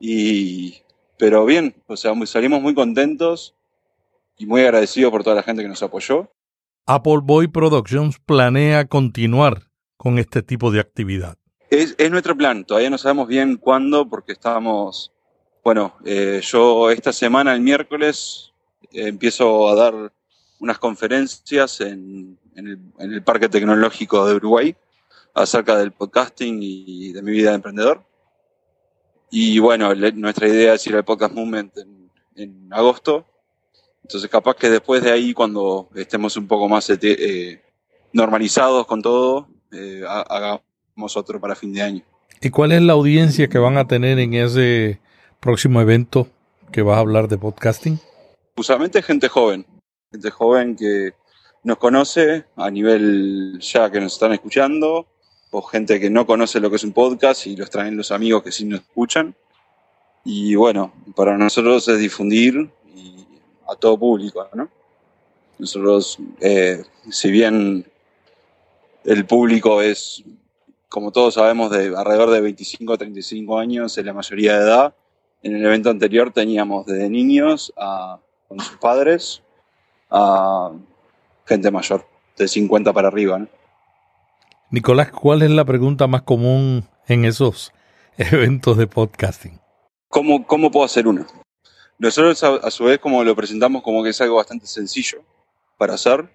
Y, 0.00 0.82
pero 1.22 1.46
bien, 1.46 1.72
o 1.86 1.96
sea, 1.96 2.14
salimos 2.26 2.60
muy 2.60 2.74
contentos 2.74 3.54
y 4.36 4.44
muy 4.44 4.62
agradecidos 4.62 5.12
por 5.12 5.22
toda 5.22 5.36
la 5.36 5.44
gente 5.44 5.62
que 5.62 5.68
nos 5.68 5.80
apoyó. 5.80 6.28
Apple 6.84 7.20
Boy 7.22 7.46
Productions 7.46 8.18
planea 8.18 8.88
continuar 8.88 9.70
con 9.96 10.18
este 10.18 10.42
tipo 10.42 10.72
de 10.72 10.80
actividad? 10.80 11.38
Es, 11.70 11.94
nuestro 12.10 12.36
plan, 12.36 12.64
todavía 12.64 12.90
no 12.90 12.98
sabemos 12.98 13.28
bien 13.28 13.56
cuándo 13.56 14.08
porque 14.08 14.32
estábamos, 14.32 15.12
bueno, 15.62 15.94
eh, 16.04 16.40
yo 16.42 16.90
esta 16.90 17.12
semana, 17.12 17.54
el 17.54 17.60
miércoles, 17.60 18.52
empiezo 18.90 19.68
a 19.68 19.76
dar 19.76 20.12
unas 20.58 20.80
conferencias 20.80 21.80
en, 21.82 22.36
el, 22.56 23.22
Parque 23.22 23.48
Tecnológico 23.48 24.26
de 24.26 24.34
Uruguay 24.34 24.74
acerca 25.34 25.76
del 25.76 25.92
podcasting 25.92 26.58
y 26.60 27.12
de 27.12 27.22
mi 27.22 27.30
vida 27.30 27.50
de 27.50 27.54
emprendedor. 27.54 28.02
Y 29.34 29.58
bueno, 29.60 29.94
nuestra 29.94 30.46
idea 30.46 30.74
es 30.74 30.86
ir 30.86 30.94
al 30.94 31.06
Podcast 31.06 31.34
Movement 31.34 31.72
en, 32.36 32.68
agosto. 32.70 33.24
Entonces 34.02 34.28
capaz 34.28 34.56
que 34.56 34.68
después 34.68 35.02
de 35.02 35.10
ahí, 35.10 35.32
cuando 35.32 35.88
estemos 35.94 36.36
un 36.36 36.46
poco 36.46 36.68
más 36.68 36.90
eh, 36.90 37.62
normalizados 38.12 38.86
con 38.86 39.00
todo, 39.00 39.48
eh, 39.72 40.02
hagamos 40.06 41.16
otro 41.16 41.40
para 41.40 41.54
fin 41.54 41.72
de 41.72 41.80
año. 41.80 42.02
¿Y 42.42 42.50
cuál 42.50 42.72
es 42.72 42.82
la 42.82 42.92
audiencia 42.92 43.48
que 43.48 43.56
van 43.56 43.78
a 43.78 43.88
tener 43.88 44.18
en 44.18 44.34
ese 44.34 45.00
próximo 45.40 45.80
evento 45.80 46.28
que 46.70 46.82
vas 46.82 46.98
a 46.98 47.00
hablar 47.00 47.28
de 47.28 47.38
podcasting? 47.38 47.98
Usualmente 48.58 49.00
gente 49.00 49.28
joven, 49.28 49.64
gente 50.10 50.30
joven 50.30 50.76
que 50.76 51.14
nos 51.64 51.78
conoce 51.78 52.44
a 52.56 52.70
nivel 52.70 53.58
ya 53.60 53.90
que 53.90 53.98
nos 53.98 54.12
están 54.12 54.32
escuchando, 54.32 55.06
gente 55.60 56.00
que 56.00 56.08
no 56.08 56.26
conoce 56.26 56.60
lo 56.60 56.70
que 56.70 56.76
es 56.76 56.84
un 56.84 56.92
podcast 56.92 57.46
y 57.46 57.56
los 57.56 57.68
traen 57.68 57.96
los 57.96 58.10
amigos 58.10 58.42
que 58.42 58.52
sí 58.52 58.64
nos 58.64 58.80
escuchan. 58.80 59.34
Y 60.24 60.54
bueno, 60.54 60.92
para 61.14 61.36
nosotros 61.36 61.86
es 61.88 61.98
difundir 61.98 62.70
a 63.68 63.76
todo 63.76 63.98
público, 63.98 64.48
¿no? 64.54 64.68
Nosotros, 65.58 66.18
eh, 66.40 66.82
si 67.10 67.30
bien 67.30 67.86
el 69.04 69.26
público 69.26 69.82
es, 69.82 70.22
como 70.88 71.12
todos 71.12 71.34
sabemos, 71.34 71.70
de 71.70 71.94
alrededor 71.96 72.30
de 72.30 72.40
25 72.40 72.92
a 72.92 72.98
35 72.98 73.58
años 73.58 73.98
en 73.98 74.06
la 74.06 74.12
mayoría 74.12 74.58
de 74.58 74.64
edad. 74.64 74.94
En 75.42 75.56
el 75.56 75.64
evento 75.64 75.90
anterior 75.90 76.32
teníamos 76.32 76.86
desde 76.86 77.10
niños 77.10 77.72
a, 77.76 78.20
con 78.48 78.60
sus 78.60 78.76
padres 78.78 79.42
a 80.10 80.70
gente 81.46 81.70
mayor, 81.70 82.06
de 82.36 82.46
50 82.46 82.92
para 82.92 83.08
arriba. 83.08 83.46
Nicolás, 84.72 85.10
¿cuál 85.12 85.42
es 85.42 85.50
la 85.50 85.66
pregunta 85.66 86.06
más 86.06 86.22
común 86.22 86.88
en 87.06 87.26
esos 87.26 87.72
eventos 88.16 88.78
de 88.78 88.86
podcasting? 88.86 89.60
¿Cómo, 90.08 90.46
cómo 90.46 90.70
puedo 90.70 90.86
hacer 90.86 91.06
uno? 91.06 91.26
Nosotros 91.98 92.42
a, 92.42 92.54
a, 92.54 92.70
su 92.70 92.84
vez 92.84 92.98
como 92.98 93.22
lo 93.22 93.36
presentamos 93.36 93.82
como 93.82 94.02
que 94.02 94.08
es 94.08 94.20
algo 94.22 94.36
bastante 94.36 94.66
sencillo 94.66 95.20
para 95.76 95.92
hacer. 95.92 96.26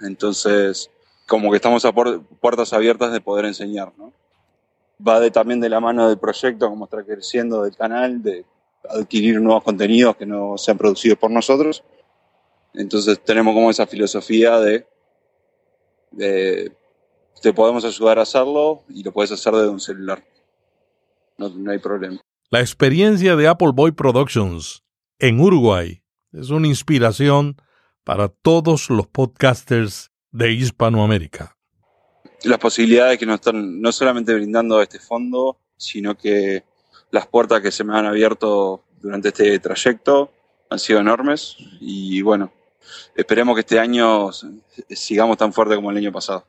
Entonces, 0.00 0.88
como 1.26 1.50
que 1.50 1.56
estamos 1.56 1.84
a 1.84 1.92
puertas 1.92 2.72
abiertas 2.72 3.12
de 3.12 3.20
poder 3.20 3.44
enseñar, 3.46 3.92
¿no? 3.98 4.12
Va 5.04 5.18
de, 5.18 5.32
también 5.32 5.58
de 5.58 5.68
la 5.68 5.80
mano 5.80 6.08
del 6.08 6.18
proyecto, 6.18 6.70
como 6.70 6.84
está 6.84 7.02
creciendo 7.02 7.64
del 7.64 7.76
canal, 7.76 8.22
de 8.22 8.44
adquirir 8.88 9.40
nuevos 9.40 9.64
contenidos 9.64 10.14
que 10.14 10.26
no 10.26 10.56
sean 10.58 10.78
producidos 10.78 11.18
por 11.18 11.32
nosotros. 11.32 11.82
Entonces 12.72 13.18
tenemos 13.24 13.52
como 13.52 13.68
esa 13.68 13.88
filosofía 13.88 14.60
de, 14.60 14.86
de 16.12 16.72
te 17.42 17.52
podemos 17.52 17.84
ayudar 17.84 18.18
a 18.18 18.22
hacerlo 18.22 18.82
y 18.88 19.02
lo 19.02 19.12
puedes 19.12 19.32
hacer 19.32 19.52
desde 19.54 19.68
un 19.68 19.80
celular. 19.80 20.24
No, 21.36 21.48
no 21.48 21.70
hay 21.70 21.78
problema. 21.78 22.20
La 22.50 22.60
experiencia 22.60 23.36
de 23.36 23.48
Apple 23.48 23.72
Boy 23.74 23.92
Productions 23.92 24.84
en 25.18 25.40
Uruguay 25.40 26.02
es 26.32 26.50
una 26.50 26.68
inspiración 26.68 27.56
para 28.04 28.28
todos 28.28 28.90
los 28.90 29.06
podcasters 29.06 30.10
de 30.30 30.52
Hispanoamérica. 30.52 31.56
Las 32.44 32.58
posibilidades 32.58 33.18
que 33.18 33.26
nos 33.26 33.36
están 33.36 33.80
no 33.80 33.90
solamente 33.92 34.34
brindando 34.34 34.80
este 34.82 34.98
fondo, 34.98 35.58
sino 35.76 36.16
que 36.16 36.64
las 37.10 37.26
puertas 37.26 37.60
que 37.60 37.70
se 37.70 37.84
me 37.84 37.96
han 37.96 38.06
abierto 38.06 38.84
durante 39.00 39.28
este 39.28 39.58
trayecto 39.58 40.30
han 40.68 40.78
sido 40.78 41.00
enormes 41.00 41.56
y 41.80 42.20
bueno, 42.22 42.52
esperemos 43.14 43.54
que 43.54 43.60
este 43.60 43.78
año 43.78 44.30
sigamos 44.90 45.36
tan 45.38 45.52
fuerte 45.52 45.76
como 45.76 45.90
el 45.90 45.96
año 45.96 46.12
pasado. 46.12 46.44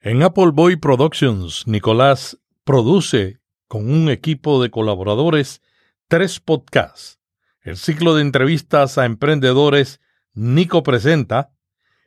En 0.00 0.22
Apple 0.22 0.52
Boy 0.52 0.76
Productions, 0.76 1.66
Nicolás 1.66 2.38
produce 2.62 3.40
con 3.66 3.90
un 3.90 4.08
equipo 4.08 4.62
de 4.62 4.70
colaboradores 4.70 5.60
tres 6.06 6.38
podcasts. 6.38 7.18
El 7.62 7.76
ciclo 7.76 8.14
de 8.14 8.22
entrevistas 8.22 8.96
a 8.96 9.06
emprendedores 9.06 10.00
Nico 10.34 10.84
Presenta, 10.84 11.50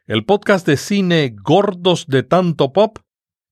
el 0.06 0.24
podcast 0.24 0.66
de 0.66 0.78
cine 0.78 1.36
Gordos 1.36 2.08
de 2.08 2.24
Tanto 2.24 2.72
Pop 2.72 3.00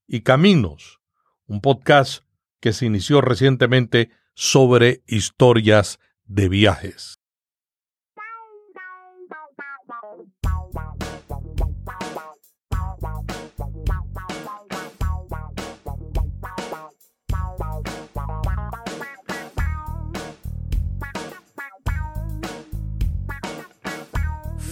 y 0.08 0.22
Caminos, 0.22 1.02
un 1.46 1.60
podcast 1.60 2.24
que 2.62 2.72
se 2.72 2.86
inició 2.86 3.20
recientemente 3.20 4.10
sobre 4.36 5.04
historias 5.06 6.00
de 6.24 6.48
viajes. 6.48 7.20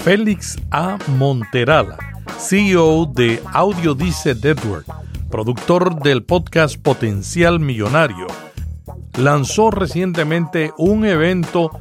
Félix 0.07 0.55
A. 0.71 0.97
Monterala, 1.17 1.97
CEO 2.39 3.07
de 3.07 3.43
Audio 3.51 3.93
Dice 3.93 4.33
Network, 4.35 4.85
productor 5.29 6.01
del 6.01 6.23
podcast 6.23 6.81
Potencial 6.81 7.59
Millonario, 7.59 8.27
lanzó 9.17 9.69
recientemente 9.69 10.71
un 10.77 11.03
evento 11.03 11.71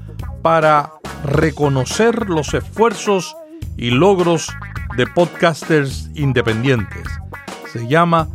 para 0.42 0.90
reconocer 1.22 2.28
los 2.28 2.52
esfuerzos 2.52 3.36
y 3.76 3.90
logros 3.90 4.48
de 4.96 5.06
podcasters 5.06 6.10
independientes. 6.16 7.06
Se 7.72 7.86
llama 7.86 8.26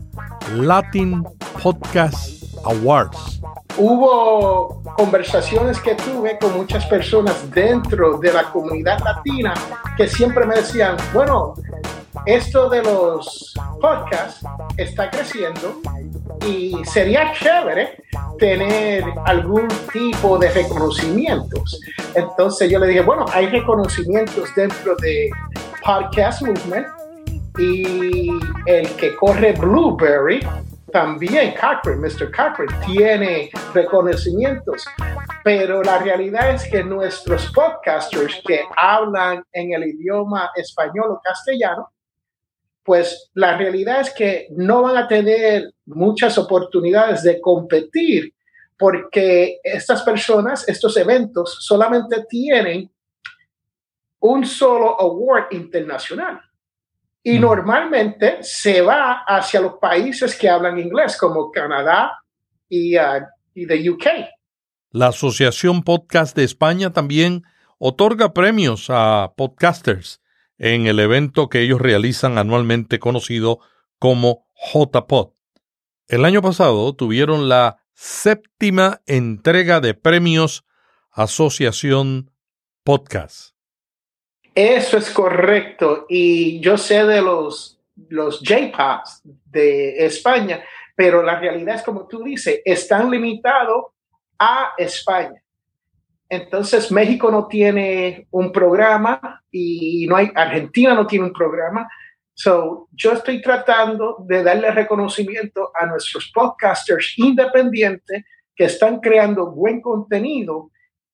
Latin 0.55 1.25
Podcast 1.61 2.45
Awards 2.63 3.41
hubo 3.77 4.80
conversaciones 4.95 5.79
que 5.79 5.95
tuve 5.95 6.37
con 6.39 6.55
muchas 6.57 6.85
personas 6.85 7.49
dentro 7.51 8.17
de 8.17 8.33
la 8.33 8.43
comunidad 8.51 8.99
latina 9.03 9.53
que 9.97 10.07
siempre 10.07 10.45
me 10.45 10.55
decían, 10.55 10.97
bueno, 11.13 11.53
esto 12.25 12.69
de 12.69 12.83
los 12.83 13.53
podcasts 13.79 14.45
está 14.77 15.09
creciendo 15.09 15.81
y 16.45 16.75
sería 16.85 17.31
chévere 17.33 18.03
tener 18.37 19.03
algún 19.25 19.67
tipo 19.91 20.37
de 20.37 20.49
reconocimientos. 20.51 21.79
Entonces 22.13 22.69
yo 22.69 22.79
le 22.79 22.87
dije, 22.87 23.01
bueno, 23.01 23.25
hay 23.31 23.47
reconocimientos 23.47 24.53
dentro 24.55 24.95
de 24.97 25.29
Podcast 25.83 26.41
Movement 26.41 26.87
y 27.57 28.29
el 28.65 28.89
que 28.95 29.15
corre 29.15 29.53
Blueberry 29.53 30.39
también 30.91 31.53
Mr. 31.53 32.31
Cochran, 32.31 32.67
tiene 32.85 33.49
reconocimientos, 33.73 34.85
pero 35.43 35.81
la 35.81 35.99
realidad 35.99 36.51
es 36.51 36.69
que 36.69 36.83
nuestros 36.83 37.51
podcasters 37.51 38.41
que 38.45 38.61
hablan 38.75 39.43
en 39.51 39.73
el 39.73 39.83
idioma 39.89 40.51
español 40.55 41.11
o 41.11 41.21
castellano, 41.23 41.91
pues 42.83 43.29
la 43.33 43.57
realidad 43.57 44.01
es 44.01 44.13
que 44.13 44.47
no 44.51 44.81
van 44.83 44.97
a 44.97 45.07
tener 45.07 45.73
muchas 45.85 46.37
oportunidades 46.37 47.23
de 47.23 47.39
competir 47.39 48.33
porque 48.77 49.59
estas 49.63 50.01
personas, 50.01 50.67
estos 50.67 50.97
eventos 50.97 51.57
solamente 51.59 52.25
tienen 52.27 52.89
un 54.19 54.45
solo 54.45 54.99
award 54.99 55.51
internacional. 55.51 56.41
Y 57.23 57.37
normalmente 57.37 58.39
se 58.41 58.81
va 58.81 59.23
hacia 59.27 59.61
los 59.61 59.73
países 59.75 60.35
que 60.35 60.49
hablan 60.49 60.79
inglés, 60.79 61.17
como 61.17 61.51
Canadá 61.51 62.23
y, 62.67 62.97
uh, 62.97 63.25
y 63.53 63.65
de 63.65 63.89
UK. 63.89 64.05
La 64.89 65.07
Asociación 65.07 65.83
Podcast 65.83 66.35
de 66.35 66.43
España 66.43 66.91
también 66.91 67.43
otorga 67.77 68.33
premios 68.33 68.87
a 68.89 69.33
podcasters 69.37 70.21
en 70.57 70.85
el 70.85 70.99
evento 70.99 71.49
que 71.49 71.61
ellos 71.61 71.79
realizan 71.81 72.37
anualmente 72.37 72.99
conocido 72.99 73.59
como 73.99 74.47
JPod. 74.73 75.33
El 76.07 76.25
año 76.25 76.41
pasado 76.41 76.93
tuvieron 76.93 77.49
la 77.49 77.77
séptima 77.93 79.01
entrega 79.05 79.79
de 79.79 79.93
premios 79.93 80.65
Asociación 81.11 82.31
Podcast. 82.83 83.50
Eso 84.53 84.97
es 84.97 85.09
correcto. 85.09 86.05
Y 86.09 86.59
yo 86.59 86.77
sé 86.77 87.05
de 87.05 87.21
los, 87.21 87.79
los 88.09 88.39
J-Pops 88.39 89.21
de 89.45 90.05
España, 90.05 90.63
pero 90.95 91.23
la 91.23 91.39
realidad 91.39 91.75
es 91.75 91.83
como 91.83 92.07
tú 92.07 92.23
dices, 92.23 92.61
están 92.65 93.09
limitados 93.09 93.85
a 94.37 94.73
España. 94.77 95.41
Entonces 96.27 96.91
México 96.91 97.29
no 97.29 97.47
tiene 97.47 98.27
un 98.31 98.51
programa 98.51 99.43
y 99.51 100.05
no 100.07 100.15
hay 100.15 100.31
Argentina 100.33 100.93
no 100.93 101.05
tiene 101.05 101.25
un 101.25 101.33
programa. 101.33 101.89
So, 102.33 102.87
yo 102.93 103.11
estoy 103.11 103.41
tratando 103.41 104.17
de 104.25 104.41
darle 104.41 104.71
reconocimiento 104.71 105.71
a 105.77 105.85
nuestros 105.85 106.31
podcasters 106.33 107.13
independientes 107.17 108.23
que 108.55 108.63
están 108.63 108.99
creando 108.99 109.51
buen 109.51 109.81
contenido 109.81 110.71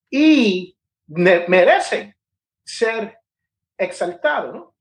y 0.10 0.78
merecen 1.08 2.16
ser 2.64 3.18
exaltado, 3.78 4.54
¿no? 4.54 4.74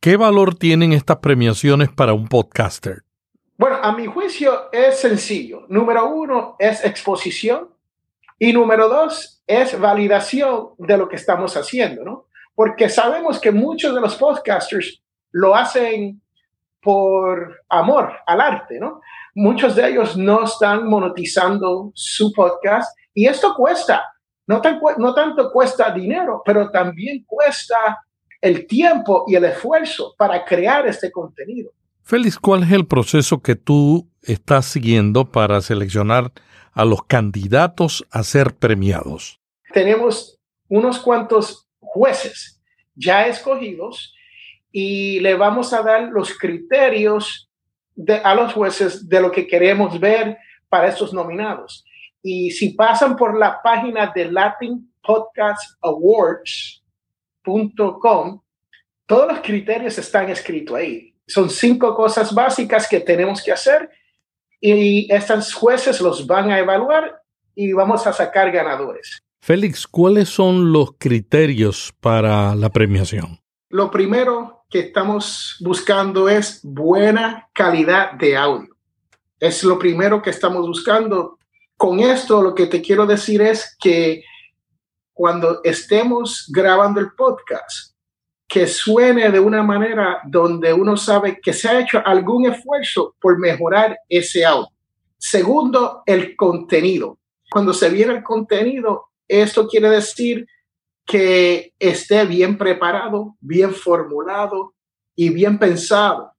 ¿Qué 0.00 0.16
valor 0.18 0.54
tienen 0.54 0.92
estas 0.92 1.16
premiaciones 1.16 1.88
para 1.90 2.12
un 2.12 2.28
podcaster? 2.28 3.04
Bueno, 3.56 3.76
a 3.76 3.96
mi 3.96 4.06
juicio 4.06 4.70
es 4.70 4.98
sencillo. 4.98 5.64
Número 5.68 6.08
uno 6.08 6.56
es 6.58 6.84
exposición 6.84 7.70
y 8.38 8.52
número 8.52 8.88
dos 8.88 9.42
es 9.46 9.78
validación 9.78 10.70
de 10.76 10.98
lo 10.98 11.08
que 11.08 11.16
estamos 11.16 11.56
haciendo, 11.56 12.04
¿no? 12.04 12.26
Porque 12.54 12.88
sabemos 12.88 13.40
que 13.40 13.50
muchos 13.50 13.94
de 13.94 14.00
los 14.00 14.16
podcasters 14.16 15.02
lo 15.32 15.54
hacen 15.54 16.20
por 16.82 17.62
amor 17.68 18.12
al 18.26 18.40
arte, 18.40 18.78
¿no? 18.78 19.00
Muchos 19.34 19.74
de 19.74 19.88
ellos 19.88 20.16
no 20.16 20.44
están 20.44 20.86
monetizando 20.86 21.92
su 21.94 22.32
podcast 22.32 22.96
y 23.14 23.26
esto 23.26 23.54
cuesta. 23.54 24.04
No, 24.46 24.60
no 24.98 25.14
tanto 25.14 25.50
cuesta 25.50 25.90
dinero, 25.90 26.42
pero 26.44 26.70
también 26.70 27.24
cuesta 27.24 28.04
el 28.44 28.66
tiempo 28.66 29.24
y 29.26 29.36
el 29.36 29.46
esfuerzo 29.46 30.14
para 30.18 30.44
crear 30.44 30.86
este 30.86 31.10
contenido. 31.10 31.72
Félix, 32.02 32.38
¿cuál 32.38 32.62
es 32.62 32.72
el 32.72 32.86
proceso 32.86 33.40
que 33.40 33.56
tú 33.56 34.06
estás 34.20 34.66
siguiendo 34.66 35.32
para 35.32 35.62
seleccionar 35.62 36.30
a 36.72 36.84
los 36.84 37.04
candidatos 37.04 38.04
a 38.10 38.22
ser 38.22 38.54
premiados? 38.54 39.40
Tenemos 39.72 40.38
unos 40.68 40.98
cuantos 40.98 41.66
jueces 41.80 42.60
ya 42.94 43.26
escogidos 43.26 44.12
y 44.70 45.20
le 45.20 45.36
vamos 45.36 45.72
a 45.72 45.80
dar 45.80 46.10
los 46.12 46.36
criterios 46.36 47.48
de, 47.94 48.16
a 48.16 48.34
los 48.34 48.52
jueces 48.52 49.08
de 49.08 49.22
lo 49.22 49.32
que 49.32 49.46
queremos 49.46 49.98
ver 49.98 50.36
para 50.68 50.88
estos 50.88 51.14
nominados. 51.14 51.82
Y 52.22 52.50
si 52.50 52.74
pasan 52.74 53.16
por 53.16 53.38
la 53.38 53.62
página 53.62 54.12
de 54.14 54.30
Latin 54.30 54.92
Podcast 55.00 55.78
Awards, 55.80 56.83
todos 59.06 59.28
los 59.28 59.40
criterios 59.40 59.98
están 59.98 60.30
escritos 60.30 60.76
ahí. 60.76 61.14
Son 61.26 61.48
cinco 61.48 61.94
cosas 61.94 62.34
básicas 62.34 62.88
que 62.88 63.00
tenemos 63.00 63.42
que 63.42 63.52
hacer 63.52 63.90
y 64.60 65.12
estos 65.12 65.52
jueces 65.54 66.00
los 66.00 66.26
van 66.26 66.50
a 66.50 66.58
evaluar 66.58 67.22
y 67.54 67.72
vamos 67.72 68.06
a 68.06 68.12
sacar 68.12 68.50
ganadores. 68.50 69.22
Félix, 69.40 69.86
¿cuáles 69.86 70.30
son 70.30 70.72
los 70.72 70.92
criterios 70.98 71.92
para 72.00 72.54
la 72.54 72.70
premiación? 72.70 73.40
Lo 73.68 73.90
primero 73.90 74.64
que 74.70 74.80
estamos 74.80 75.56
buscando 75.60 76.28
es 76.28 76.60
buena 76.62 77.48
calidad 77.52 78.12
de 78.12 78.36
audio. 78.36 78.74
Es 79.38 79.62
lo 79.62 79.78
primero 79.78 80.22
que 80.22 80.30
estamos 80.30 80.66
buscando. 80.66 81.38
Con 81.76 82.00
esto 82.00 82.40
lo 82.40 82.54
que 82.54 82.66
te 82.66 82.80
quiero 82.80 83.04
decir 83.04 83.42
es 83.42 83.76
que 83.78 84.24
cuando 85.14 85.60
estemos 85.64 86.50
grabando 86.52 87.00
el 87.00 87.12
podcast, 87.12 87.94
que 88.46 88.66
suene 88.66 89.30
de 89.30 89.40
una 89.40 89.62
manera 89.62 90.20
donde 90.26 90.74
uno 90.74 90.96
sabe 90.96 91.40
que 91.40 91.54
se 91.54 91.68
ha 91.68 91.80
hecho 91.80 92.02
algún 92.04 92.46
esfuerzo 92.46 93.16
por 93.18 93.38
mejorar 93.38 93.98
ese 94.08 94.44
audio. 94.44 94.68
Segundo, 95.16 96.02
el 96.04 96.36
contenido. 96.36 97.18
Cuando 97.50 97.72
se 97.72 97.88
viene 97.88 98.12
el 98.14 98.22
contenido, 98.22 99.06
esto 99.26 99.66
quiere 99.66 99.88
decir 99.88 100.46
que 101.06 101.72
esté 101.78 102.26
bien 102.26 102.58
preparado, 102.58 103.36
bien 103.40 103.72
formulado, 103.72 104.74
y 105.14 105.30
bien 105.30 105.58
pensado. 105.58 106.32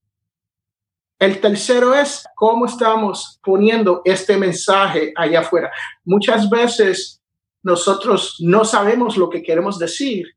El 1.18 1.40
tercero 1.40 1.94
es 1.94 2.26
cómo 2.36 2.66
estamos 2.66 3.40
poniendo 3.42 4.02
este 4.04 4.38
mensaje 4.38 5.14
allá 5.16 5.40
afuera. 5.40 5.72
Muchas 6.04 6.50
veces 6.50 7.22
nosotros 7.66 8.38
no 8.42 8.64
sabemos 8.64 9.18
lo 9.18 9.28
que 9.28 9.42
queremos 9.42 9.80
decir 9.80 10.28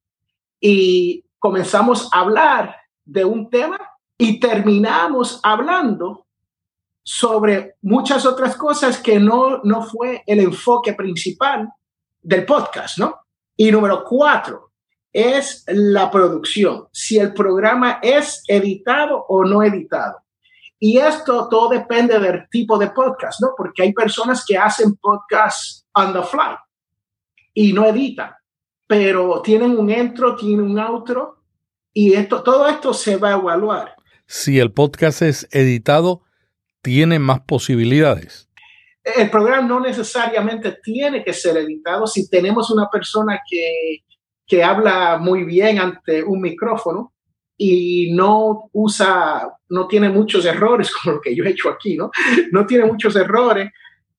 y 0.58 1.22
comenzamos 1.38 2.08
a 2.10 2.20
hablar 2.20 2.74
de 3.04 3.22
un 3.26 3.50
tema 3.50 3.78
y 4.16 4.40
terminamos 4.40 5.38
hablando 5.42 6.26
sobre 7.02 7.74
muchas 7.82 8.24
otras 8.24 8.56
cosas 8.56 8.96
que 8.98 9.20
no, 9.20 9.58
no 9.62 9.82
fue 9.82 10.22
el 10.26 10.40
enfoque 10.40 10.94
principal 10.94 11.68
del 12.22 12.46
podcast, 12.46 12.96
¿no? 12.96 13.14
Y 13.54 13.70
número 13.70 14.04
cuatro 14.04 14.72
es 15.12 15.64
la 15.66 16.10
producción, 16.10 16.88
si 16.92 17.18
el 17.18 17.34
programa 17.34 17.98
es 18.02 18.42
editado 18.48 19.26
o 19.28 19.44
no 19.44 19.62
editado. 19.62 20.16
Y 20.78 20.96
esto 20.96 21.46
todo 21.50 21.68
depende 21.68 22.18
del 22.18 22.48
tipo 22.48 22.78
de 22.78 22.88
podcast, 22.88 23.42
¿no? 23.42 23.48
Porque 23.54 23.82
hay 23.82 23.92
personas 23.92 24.46
que 24.46 24.56
hacen 24.56 24.96
podcast 24.96 25.84
on 25.92 26.14
the 26.14 26.22
fly 26.22 26.56
y 27.60 27.72
no 27.72 27.84
editan, 27.86 28.30
pero 28.86 29.42
tienen 29.42 29.76
un 29.76 29.90
intro, 29.90 30.36
tienen 30.36 30.60
un 30.60 30.78
outro 30.78 31.42
y 31.92 32.12
esto, 32.12 32.40
todo 32.44 32.68
esto 32.68 32.94
se 32.94 33.16
va 33.16 33.30
a 33.30 33.38
evaluar. 33.38 33.96
Si 34.26 34.60
el 34.60 34.70
podcast 34.70 35.22
es 35.22 35.48
editado, 35.50 36.22
tiene 36.82 37.18
más 37.18 37.40
posibilidades. 37.40 38.48
El 39.02 39.28
programa 39.28 39.66
no 39.66 39.80
necesariamente 39.80 40.78
tiene 40.84 41.24
que 41.24 41.32
ser 41.32 41.56
editado 41.56 42.06
si 42.06 42.30
tenemos 42.30 42.70
una 42.70 42.88
persona 42.88 43.40
que, 43.50 44.04
que 44.46 44.62
habla 44.62 45.18
muy 45.18 45.42
bien 45.42 45.80
ante 45.80 46.22
un 46.22 46.40
micrófono 46.40 47.12
y 47.56 48.12
no 48.12 48.70
usa, 48.72 49.48
no 49.70 49.88
tiene 49.88 50.10
muchos 50.10 50.44
errores 50.44 50.92
como 51.02 51.16
lo 51.16 51.20
que 51.20 51.34
yo 51.34 51.42
he 51.42 51.50
hecho 51.50 51.70
aquí, 51.70 51.96
¿no? 51.96 52.12
No 52.52 52.64
tiene 52.66 52.84
muchos 52.84 53.16
errores 53.16 53.68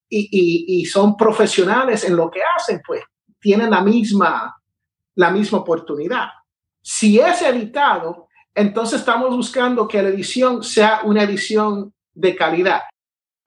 y, 0.10 0.28
y, 0.30 0.82
y 0.82 0.86
son 0.88 1.16
profesionales 1.16 2.04
en 2.04 2.18
lo 2.18 2.30
que 2.30 2.42
hacen, 2.58 2.82
pues 2.86 3.02
tienen 3.40 3.72
la 3.72 3.82
misma, 3.82 4.62
la 5.16 5.32
misma 5.32 5.60
oportunidad. 5.60 6.28
Si 6.82 7.20
es 7.20 7.42
editado, 7.42 8.28
entonces 8.56 9.00
estamos 9.00 9.36
buscando 9.36 9.88
que 9.88 10.02
la 10.02 10.10
edición 10.10 10.64
sea 10.64 11.02
una 11.04 11.24
edición 11.24 11.94
de 12.14 12.36
calidad. 12.36 12.82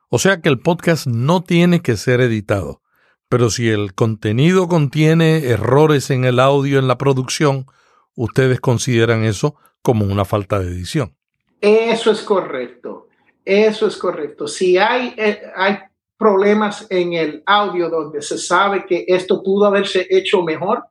O 0.08 0.18
sea 0.18 0.40
que 0.40 0.48
el 0.48 0.60
podcast 0.60 1.06
no 1.06 1.42
tiene 1.42 1.80
que 1.80 1.96
ser 1.96 2.20
editado, 2.20 2.82
pero 3.28 3.50
si 3.50 3.70
el 3.70 3.94
contenido 3.94 4.68
contiene 4.68 5.46
errores 5.46 6.10
en 6.10 6.24
el 6.24 6.38
audio, 6.38 6.78
en 6.78 6.88
la 6.88 6.98
producción, 6.98 7.66
ustedes 8.14 8.60
consideran 8.60 9.24
eso 9.24 9.56
como 9.80 10.04
una 10.04 10.24
falta 10.24 10.58
de 10.58 10.68
edición. 10.68 11.16
Eso 11.60 12.10
es 12.10 12.22
correcto. 12.22 13.08
Eso 13.44 13.86
es 13.86 13.96
correcto. 13.96 14.46
Si 14.46 14.78
hay, 14.78 15.14
eh, 15.16 15.42
hay 15.56 15.78
problemas 16.22 16.86
en 16.88 17.14
el 17.14 17.42
audio 17.46 17.90
donde 17.90 18.22
se 18.22 18.38
sabe 18.38 18.86
que 18.86 19.04
esto 19.08 19.42
pudo 19.42 19.66
haberse 19.66 20.06
hecho 20.08 20.42
mejor, 20.42 20.84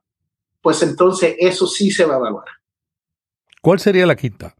pues 0.60 0.82
entonces 0.82 1.34
eso 1.38 1.66
sí 1.66 1.90
se 1.90 2.04
va 2.04 2.14
a 2.14 2.18
evaluar. 2.18 2.44
¿Cuál 3.62 3.80
sería 3.80 4.04
la 4.04 4.14
quinta? 4.14 4.54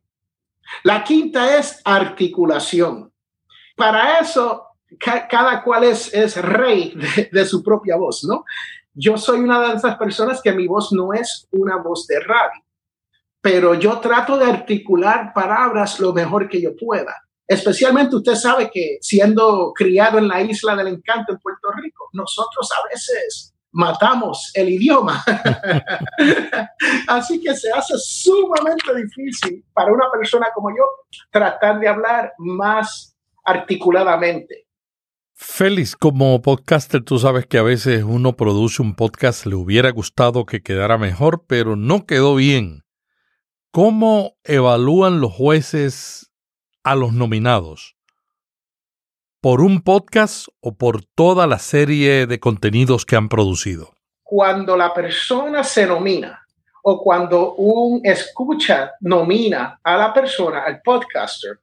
La 0.82 1.04
quinta 1.04 1.58
es 1.58 1.82
articulación. 1.84 3.12
Para 3.76 4.20
eso, 4.20 4.68
cada 4.98 5.62
cual 5.62 5.84
es, 5.84 6.14
es 6.14 6.40
rey 6.40 6.94
de, 6.94 7.28
de, 7.30 7.44
su 7.44 7.62
propia 7.62 7.96
voz, 7.96 8.24
¿no? 8.24 8.44
Yo 8.94 9.18
soy 9.18 9.40
una 9.40 9.68
de 9.68 9.74
esas 9.74 9.98
personas 9.98 10.40
que 10.42 10.52
mi 10.52 10.66
voz 10.66 10.92
no 10.92 11.12
es 11.12 11.46
una 11.50 11.76
voz 11.76 12.06
de 12.06 12.20
radio 12.20 12.62
pero 13.42 13.74
yo 13.74 13.98
trato 13.98 14.38
de 14.38 14.46
articular 14.46 15.32
palabras 15.34 15.98
lo 15.98 16.12
mejor 16.12 16.48
que 16.48 16.62
yo 16.62 16.76
pueda. 16.76 17.28
Especialmente 17.52 18.16
usted 18.16 18.34
sabe 18.34 18.70
que 18.72 18.98
siendo 19.00 19.72
criado 19.74 20.18
en 20.18 20.28
la 20.28 20.40
isla 20.40 20.74
del 20.74 20.88
encanto 20.88 21.32
en 21.32 21.38
Puerto 21.38 21.70
Rico, 21.82 22.08
nosotros 22.12 22.68
a 22.72 22.88
veces 22.88 23.54
matamos 23.72 24.50
el 24.54 24.70
idioma. 24.70 25.22
Así 27.08 27.40
que 27.40 27.54
se 27.54 27.70
hace 27.72 27.94
sumamente 27.98 28.94
difícil 28.94 29.64
para 29.74 29.92
una 29.92 30.10
persona 30.10 30.46
como 30.54 30.70
yo 30.70 30.84
tratar 31.30 31.78
de 31.80 31.88
hablar 31.88 32.32
más 32.38 33.16
articuladamente. 33.44 34.66
Félix, 35.34 35.96
como 35.96 36.40
podcaster, 36.40 37.02
tú 37.02 37.18
sabes 37.18 37.46
que 37.46 37.58
a 37.58 37.62
veces 37.62 38.04
uno 38.04 38.36
produce 38.36 38.80
un 38.80 38.94
podcast, 38.94 39.44
le 39.44 39.56
hubiera 39.56 39.90
gustado 39.90 40.46
que 40.46 40.62
quedara 40.62 40.98
mejor, 40.98 41.44
pero 41.46 41.74
no 41.74 42.06
quedó 42.06 42.36
bien. 42.36 42.84
¿Cómo 43.72 44.36
evalúan 44.44 45.20
los 45.20 45.32
jueces 45.32 46.31
a 46.84 46.94
los 46.94 47.12
nominados? 47.12 47.96
¿Por 49.40 49.60
un 49.60 49.82
podcast 49.82 50.48
o 50.60 50.76
por 50.76 51.04
toda 51.04 51.46
la 51.46 51.58
serie 51.58 52.26
de 52.26 52.40
contenidos 52.40 53.04
que 53.04 53.16
han 53.16 53.28
producido? 53.28 53.94
Cuando 54.22 54.76
la 54.76 54.94
persona 54.94 55.64
se 55.64 55.86
nomina 55.86 56.46
o 56.82 57.02
cuando 57.02 57.54
un 57.54 58.00
escucha 58.04 58.92
nomina 59.00 59.80
a 59.82 59.96
la 59.96 60.12
persona, 60.12 60.64
al 60.64 60.80
podcaster, 60.82 61.60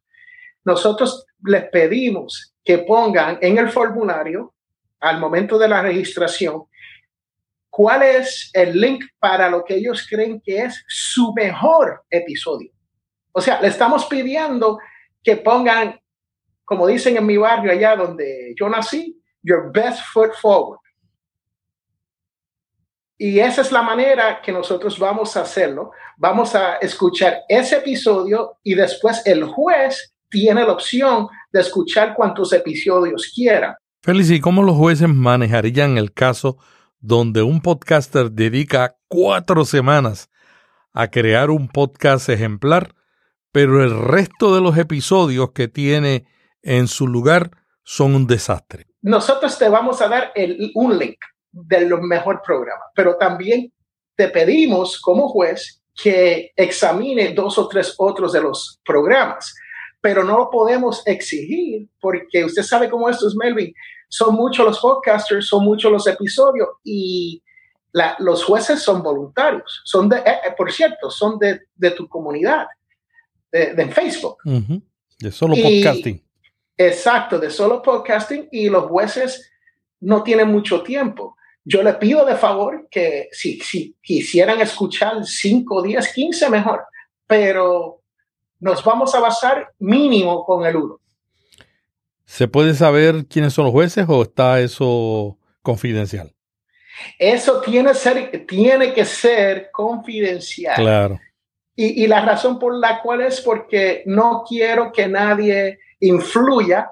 nosotros 0.63 1.25
les 1.43 1.69
pedimos 1.69 2.53
que 2.63 2.79
pongan 2.79 3.37
en 3.41 3.57
el 3.57 3.69
formulario 3.69 4.53
al 4.99 5.19
momento 5.19 5.57
de 5.57 5.67
la 5.67 5.81
registración 5.81 6.63
cuál 7.69 8.03
es 8.03 8.49
el 8.53 8.79
link 8.79 9.05
para 9.19 9.49
lo 9.49 9.63
que 9.63 9.75
ellos 9.75 10.05
creen 10.09 10.41
que 10.41 10.63
es 10.63 10.83
su 10.87 11.33
mejor 11.33 12.03
episodio. 12.09 12.71
O 13.31 13.41
sea, 13.41 13.61
le 13.61 13.69
estamos 13.69 14.05
pidiendo 14.05 14.79
que 15.23 15.37
pongan, 15.37 15.99
como 16.65 16.87
dicen 16.87 17.17
en 17.17 17.25
mi 17.25 17.37
barrio 17.37 17.71
allá 17.71 17.95
donde 17.95 18.53
yo 18.59 18.69
nací, 18.69 19.19
your 19.43 19.71
best 19.71 20.01
foot 20.13 20.31
forward. 20.41 20.79
Y 23.17 23.39
esa 23.39 23.61
es 23.61 23.71
la 23.71 23.81
manera 23.81 24.41
que 24.41 24.51
nosotros 24.51 24.97
vamos 24.97 25.35
a 25.35 25.41
hacerlo. 25.41 25.91
Vamos 26.17 26.55
a 26.55 26.77
escuchar 26.77 27.41
ese 27.49 27.77
episodio 27.77 28.59
y 28.63 28.75
después 28.75 29.21
el 29.25 29.43
juez 29.43 30.15
tiene 30.29 30.63
la 30.63 30.71
opción 30.71 31.27
de 31.51 31.59
escuchar 31.59 32.15
cuantos 32.15 32.53
episodios 32.53 33.29
quiera. 33.35 33.77
Feliz, 34.01 34.31
¿y 34.31 34.39
cómo 34.39 34.63
los 34.63 34.77
jueces 34.77 35.09
manejarían 35.09 35.97
el 35.97 36.13
caso 36.13 36.57
donde 37.01 37.41
un 37.41 37.59
podcaster 37.59 38.31
dedica 38.31 38.95
cuatro 39.09 39.65
semanas 39.65 40.29
a 40.93 41.09
crear 41.09 41.49
un 41.49 41.67
podcast 41.67 42.29
ejemplar, 42.29 42.95
pero 43.51 43.83
el 43.83 43.99
resto 43.99 44.53
de 44.53 44.61
los 44.61 44.77
episodios 44.77 45.51
que 45.51 45.67
tiene 45.67 46.25
en 46.61 46.87
su 46.87 47.07
lugar 47.07 47.51
son 47.83 48.15
un 48.15 48.27
desastre. 48.27 48.87
Nosotros 49.01 49.57
te 49.57 49.69
vamos 49.69 50.01
a 50.01 50.07
dar 50.07 50.31
el, 50.35 50.71
un 50.75 50.97
link 50.97 51.17
del 51.51 51.99
mejor 52.01 52.41
programa, 52.45 52.83
pero 52.95 53.17
también 53.17 53.73
te 54.15 54.27
pedimos 54.27 54.99
como 54.99 55.29
juez 55.29 55.81
que 56.01 56.51
examine 56.55 57.33
dos 57.33 57.57
o 57.57 57.67
tres 57.67 57.95
otros 57.97 58.33
de 58.33 58.41
los 58.41 58.79
programas, 58.85 59.55
pero 60.01 60.23
no 60.23 60.37
lo 60.37 60.49
podemos 60.49 61.05
exigir 61.07 61.89
porque 61.99 62.45
usted 62.45 62.63
sabe 62.63 62.89
cómo 62.89 63.09
esto 63.09 63.27
es, 63.27 63.35
Melvin 63.35 63.73
son 64.07 64.35
muchos 64.35 64.65
los 64.65 64.79
podcasters, 64.79 65.47
son 65.47 65.63
muchos 65.63 65.91
los 65.91 66.07
episodios 66.07 66.69
y 66.83 67.43
la, 67.91 68.15
los 68.19 68.43
jueces 68.43 68.81
son 68.81 69.01
voluntarios. 69.01 69.81
Son 69.85 70.11
eh, 70.11 70.23
eh, 70.25 70.53
por 70.57 70.71
cierto, 70.71 71.09
son 71.09 71.37
de 71.39 71.91
tu 71.91 72.07
comunidad, 72.07 72.67
de, 73.51 73.73
de 73.73 73.87
Facebook. 73.89 74.37
Uh 74.45 74.51
-huh. 74.51 74.81
De 75.19 75.31
solo 75.31 75.55
y, 75.55 75.61
podcasting. 75.61 76.23
Exacto, 76.77 77.39
de 77.39 77.49
solo 77.49 77.81
podcasting 77.81 78.47
y 78.51 78.69
los 78.69 78.85
jueces 78.85 79.51
no 79.99 80.23
tienen 80.23 80.49
mucho 80.49 80.81
tiempo. 80.81 81.35
Yo 81.65 81.83
le 81.83 81.93
pido 81.93 82.25
de 82.25 82.35
favor 82.35 82.87
que 82.89 83.27
si, 83.31 83.59
si 83.59 83.95
quisieran 84.01 84.61
escuchar 84.61 85.25
5, 85.25 85.81
10, 85.83 86.13
15, 86.13 86.49
mejor, 86.49 86.83
pero 87.27 88.01
nos 88.59 88.83
vamos 88.83 89.13
a 89.13 89.19
basar 89.19 89.73
mínimo 89.79 90.45
con 90.45 90.65
el 90.65 90.75
uno. 90.77 90.99
¿Se 92.25 92.47
puede 92.47 92.73
saber 92.75 93.25
quiénes 93.27 93.53
son 93.53 93.65
los 93.65 93.73
jueces 93.73 94.05
o 94.07 94.21
está 94.21 94.61
eso 94.61 95.37
confidencial? 95.61 96.33
Eso 97.17 97.61
tiene, 97.61 97.93
ser, 97.93 98.45
tiene 98.47 98.93
que 98.93 99.05
ser 99.05 99.69
confidencial. 99.71 100.75
Claro. 100.75 101.19
Y, 101.81 102.03
y, 102.03 102.07
la 102.07 102.25
razón 102.25 102.59
por 102.59 102.75
la 102.75 103.01
cual 103.01 103.21
es 103.21 103.39
porque 103.39 104.03
no 104.05 104.43
quiero 104.45 104.91
que 104.91 105.07
nadie 105.07 105.79
influya 106.01 106.91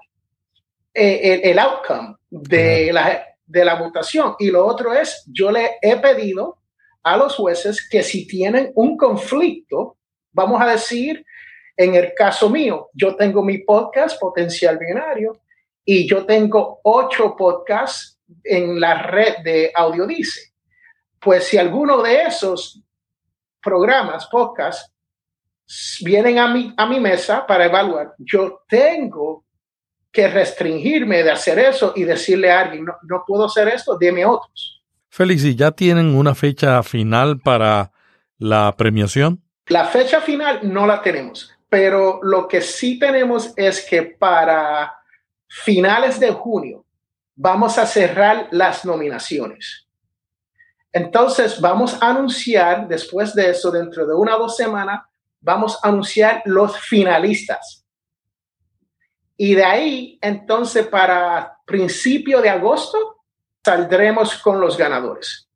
eh, 0.93 1.19
el, 1.23 1.52
el, 1.52 1.60
outcome 1.60 2.15
de, 2.30 2.93
la, 2.93 3.21
de 3.45 3.65
la 3.65 3.76
votación. 3.76 4.36
Y 4.39 4.50
lo 4.50 4.65
otro 4.65 4.93
es, 4.93 5.26
yo 5.28 5.52
le 5.52 5.71
he 5.82 5.97
pedido 5.97 6.60
a 7.04 7.17
los 7.17 7.36
jueces 7.36 7.86
que 7.86 8.02
si 8.02 8.26
tienen 8.28 8.71
un 8.76 8.95
conflicto, 8.95 9.97
vamos 10.32 10.62
a 10.62 10.67
decir, 10.67 11.26
en 11.76 11.95
el 11.95 12.13
caso 12.13 12.50
mío, 12.50 12.89
yo 12.93 13.13
tengo 13.17 13.43
mi 13.43 13.58
podcast 13.58 14.17
Potencial 14.17 14.78
Binario 14.78 15.41
y 15.84 16.08
yo 16.08 16.26
tengo 16.26 16.80
ocho 16.84 17.36
podcasts 17.36 18.21
en 18.41 18.80
la 18.80 19.04
red 19.04 19.39
de 19.43 19.69
Audiodice. 19.76 20.54
Pues 21.19 21.43
si 21.43 21.58
alguno 21.58 22.02
de 22.02 22.21
esos 22.21 22.87
programas, 23.62 24.28
podcasts, 24.28 24.93
vienen 26.02 26.39
a 26.39 26.48
mi, 26.48 26.74
a 26.78 26.86
mi 26.86 27.00
mesa 27.00 27.46
para 27.46 27.65
evaluar, 27.65 28.13
yo 28.17 28.62
tengo 28.67 29.46
que 30.12 30.28
restringirme 30.28 31.24
de 31.24 31.32
hacer 31.32 31.60
eso 31.60 31.93
y 31.96 32.04
decirle 32.04 32.52
a 32.52 32.62
alguien, 32.62 32.86
no, 32.86 32.93
no 33.04 33.24
puedo 33.28 33.46
hacer 33.46 33.67
esto, 33.67 33.98
dime 33.98 34.26
otros. 34.26 34.82
Félix, 35.10 35.43
¿y 35.43 35.56
ya 35.56 35.72
tienen 35.72 36.15
una 36.15 36.36
fecha 36.36 36.82
final 36.84 37.39
para 37.39 37.91
la 38.38 38.76
premiación? 38.78 39.43
La 39.67 39.86
fecha 39.86 40.22
final 40.22 40.60
no 40.63 40.88
la 40.88 41.02
tenemos, 41.02 41.52
pero 41.70 42.20
lo 42.24 42.48
que 42.48 42.62
sí 42.62 42.98
tenemos 42.98 43.54
es 43.58 43.86
que 43.86 44.04
para 44.04 44.93
finales 45.48 46.20
de 46.20 46.32
junio 46.32 46.86
vamos 47.36 47.78
a 47.78 47.86
cerrar 47.86 48.48
las 48.52 48.86
nominaciones. 48.86 49.87
Entonces 50.91 51.60
vamos 51.62 52.02
a 52.02 52.10
anunciar 52.10 52.88
después 52.88 53.34
de 53.36 53.52
eso, 53.52 53.71
dentro 53.71 54.06
de 54.06 54.15
una 54.15 54.38
o 54.38 54.39
dos 54.39 54.56
semanas, 54.56 55.02
vamos 55.39 55.80
a 55.84 55.89
anunciar 55.89 56.41
los 56.45 56.80
finalistas. 56.80 57.86
Y 59.38 59.54
de 59.54 59.63
ahí, 59.63 60.17
entonces, 60.21 60.88
para 60.88 61.58
principio 61.65 62.41
de 62.41 62.50
agosto, 62.50 63.21
saldremos 63.63 64.38
con 64.39 64.60
los 64.60 64.78
ganadores. 64.78 65.47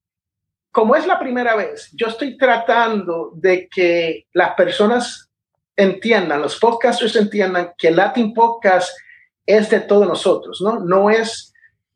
Como 0.72 0.96
es 0.96 1.08
la 1.08 1.18
primera 1.18 1.56
vez, 1.56 1.90
yo 1.94 2.08
estoy 2.08 2.38
tratando 2.38 3.32
de 3.34 3.68
que 3.68 4.28
las 4.34 4.54
personas 4.54 5.32
entiendan, 5.76 6.42
los 6.42 6.58
podcasters 6.60 7.16
entiendan 7.16 7.74
que 7.78 7.92
Latin 7.92 8.34
Podcast 8.34 8.90
es 9.46 9.70
de 9.70 9.82
todos 9.82 10.08
nosotros, 10.08 10.62
¿no? 10.62 10.80
No 10.80 11.10
es, 11.10 11.51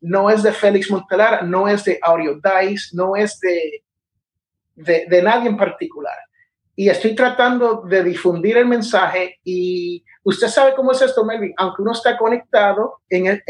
no 0.06 0.30
es 0.30 0.42
de 0.44 0.52
Félix 0.52 0.88
Montelara, 0.88 1.42
no 1.42 1.66
es 1.66 1.84
de 1.84 1.98
Audio 2.00 2.36
Dice, 2.36 2.90
no 2.92 3.16
es 3.16 3.40
de, 3.40 3.82
de, 5.08 5.22
nadie 5.22 5.48
en 5.48 5.56
particular 5.56 6.16
y 6.76 6.88
estoy 6.88 7.16
tratando 7.16 7.82
de 7.82 8.04
difundir 8.04 8.56
el 8.56 8.66
mensaje 8.66 9.40
y 9.42 10.04
usted 10.22 10.46
sabe 10.46 10.74
cómo 10.76 10.92
es 10.92 11.02
esto, 11.02 11.24
Melvin, 11.24 11.54
aunque 11.56 11.82
uno 11.82 11.92
está 11.92 12.16
conectado 12.16 13.00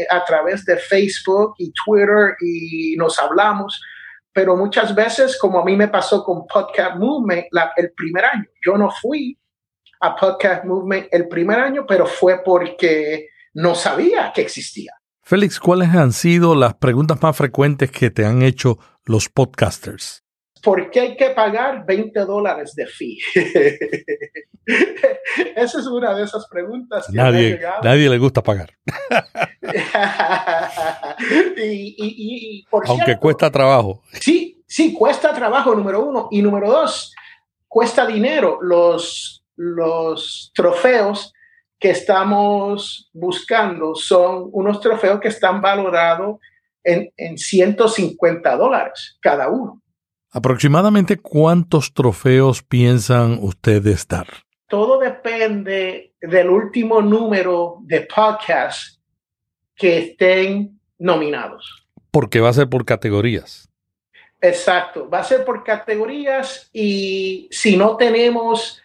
a 0.09 0.25
través 0.25 0.65
de 0.65 0.77
Facebook 0.77 1.53
y 1.59 1.71
Twitter 1.85 2.35
y 2.39 2.95
nos 2.95 3.19
hablamos, 3.19 3.79
pero 4.33 4.55
muchas 4.55 4.95
veces, 4.95 5.37
como 5.37 5.59
a 5.59 5.65
mí 5.65 5.75
me 5.75 5.89
pasó 5.89 6.23
con 6.23 6.47
Podcast 6.47 6.95
Movement 6.95 7.47
el 7.75 7.91
primer 7.91 8.25
año, 8.25 8.45
yo 8.65 8.77
no 8.77 8.89
fui 8.89 9.37
a 9.99 10.15
Podcast 10.15 10.63
Movement 10.63 11.07
el 11.11 11.27
primer 11.27 11.59
año, 11.59 11.85
pero 11.85 12.07
fue 12.07 12.41
porque 12.43 13.27
no 13.53 13.75
sabía 13.75 14.31
que 14.33 14.41
existía. 14.41 14.96
Félix, 15.27 15.59
¿cuáles 15.59 15.89
han 15.89 16.13
sido 16.13 16.55
las 16.55 16.75
preguntas 16.75 17.21
más 17.21 17.35
frecuentes 17.35 17.91
que 17.91 18.09
te 18.09 18.25
han 18.25 18.43
hecho 18.43 18.79
los 19.03 19.27
podcasters? 19.27 20.23
¿por 20.63 20.89
qué 20.89 21.01
hay 21.01 21.17
que 21.17 21.31
pagar 21.31 21.85
20 21.85 22.17
dólares 22.21 22.73
de 22.75 22.87
fee? 22.87 23.17
Esa 25.55 25.79
es 25.79 25.85
una 25.85 26.15
de 26.15 26.23
esas 26.23 26.47
preguntas 26.47 27.07
que 27.07 27.17
nadie, 27.17 27.59
nadie 27.83 28.09
le 28.09 28.17
gusta 28.17 28.41
pagar. 28.41 28.69
y, 31.57 32.65
Aunque 32.85 33.17
cuesta 33.17 33.51
trabajo. 33.51 34.03
Sí, 34.13 34.63
sí, 34.65 34.93
cuesta 34.93 35.33
trabajo, 35.33 35.75
número 35.75 36.05
uno. 36.05 36.29
Y 36.31 36.41
número 36.41 36.69
dos, 36.69 37.13
cuesta 37.67 38.05
dinero. 38.05 38.59
Los, 38.61 39.43
los 39.57 40.53
trofeos 40.55 41.33
que 41.79 41.91
estamos 41.91 43.09
buscando 43.13 43.95
son 43.95 44.49
unos 44.51 44.79
trofeos 44.79 45.19
que 45.19 45.27
están 45.27 45.61
valorados 45.61 46.39
en, 46.83 47.11
en 47.17 47.37
150 47.37 48.55
dólares 48.55 49.17
cada 49.21 49.49
uno. 49.49 49.81
¿Aproximadamente 50.31 51.17
cuántos 51.17 51.93
trofeos 51.93 52.63
piensan 52.63 53.39
ustedes 53.41 54.07
dar? 54.07 54.27
Todo 54.67 54.99
depende 54.99 56.13
del 56.19 56.49
último 56.49 57.01
número 57.01 57.77
de 57.81 58.01
podcasts 58.01 58.99
que 59.75 59.97
estén 59.99 60.79
nominados. 60.97 61.87
Porque 62.11 62.39
va 62.39 62.49
a 62.49 62.53
ser 62.53 62.67
por 62.67 62.83
categorías. 62.83 63.69
Exacto, 64.41 65.09
va 65.09 65.19
a 65.19 65.23
ser 65.23 65.45
por 65.45 65.63
categorías 65.63 66.69
y 66.73 67.47
si 67.51 67.77
no 67.77 67.97
tenemos 67.97 68.81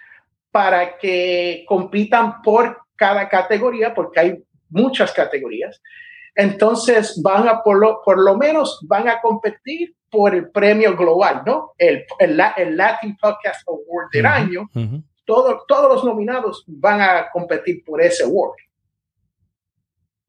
para 0.51 0.99
que 0.99 1.65
compitan 1.67 2.43
por 2.43 2.82
cada 3.03 3.29
categoría, 3.29 3.93
porque 3.93 4.21
hay 4.21 4.45
muchas 4.71 5.13
categorías, 5.13 5.83
entonces 6.37 7.21
van 7.21 7.49
a 7.49 7.61
por 7.61 7.81
lo, 7.81 8.01
por 8.05 8.17
lo 8.17 8.37
menos 8.37 8.79
van 8.83 9.09
a 9.09 9.21
competir 9.21 9.97
por 10.09 10.37
el 10.37 10.53
premio 10.53 10.97
global, 10.97 11.43
¿no? 11.45 11.73
El, 11.77 12.07
el, 12.21 12.77
Latin 12.77 13.17
Podcast 13.17 13.67
Award 13.67 14.11
del 14.13 14.27
año. 14.27 14.71
todos 15.27 15.93
los 15.93 16.05
nominados 16.05 16.63
van 16.69 17.01
a 17.01 17.29
competir 17.33 17.83
por 17.85 18.01
ese 18.01 18.23
award. 18.23 18.55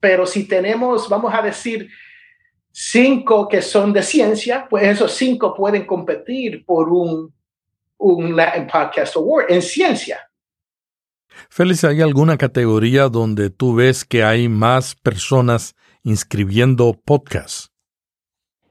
Pero 0.00 0.26
si 0.26 0.48
tenemos, 0.48 1.08
vamos 1.08 1.32
a 1.32 1.42
decir, 1.42 1.88
cinco 2.72 3.46
que 3.46 3.62
son 3.62 3.92
de 3.92 4.02
ciencia, 4.02 4.66
pues 4.68 4.82
esos 4.82 5.12
cinco 5.12 5.54
pueden 5.54 5.86
competir 5.86 6.66
por 6.66 6.88
un, 6.88 7.32
un 7.98 8.34
Latin 8.34 8.66
Podcast 8.66 9.14
Award 9.14 9.46
en 9.48 9.62
ciencia. 9.62 10.28
Félix, 11.48 11.84
¿hay 11.84 12.00
alguna 12.00 12.36
categoría 12.36 13.08
donde 13.08 13.50
tú 13.50 13.74
ves 13.74 14.04
que 14.04 14.24
hay 14.24 14.48
más 14.48 14.94
personas 14.94 15.74
inscribiendo 16.02 17.00
podcasts? 17.04 17.70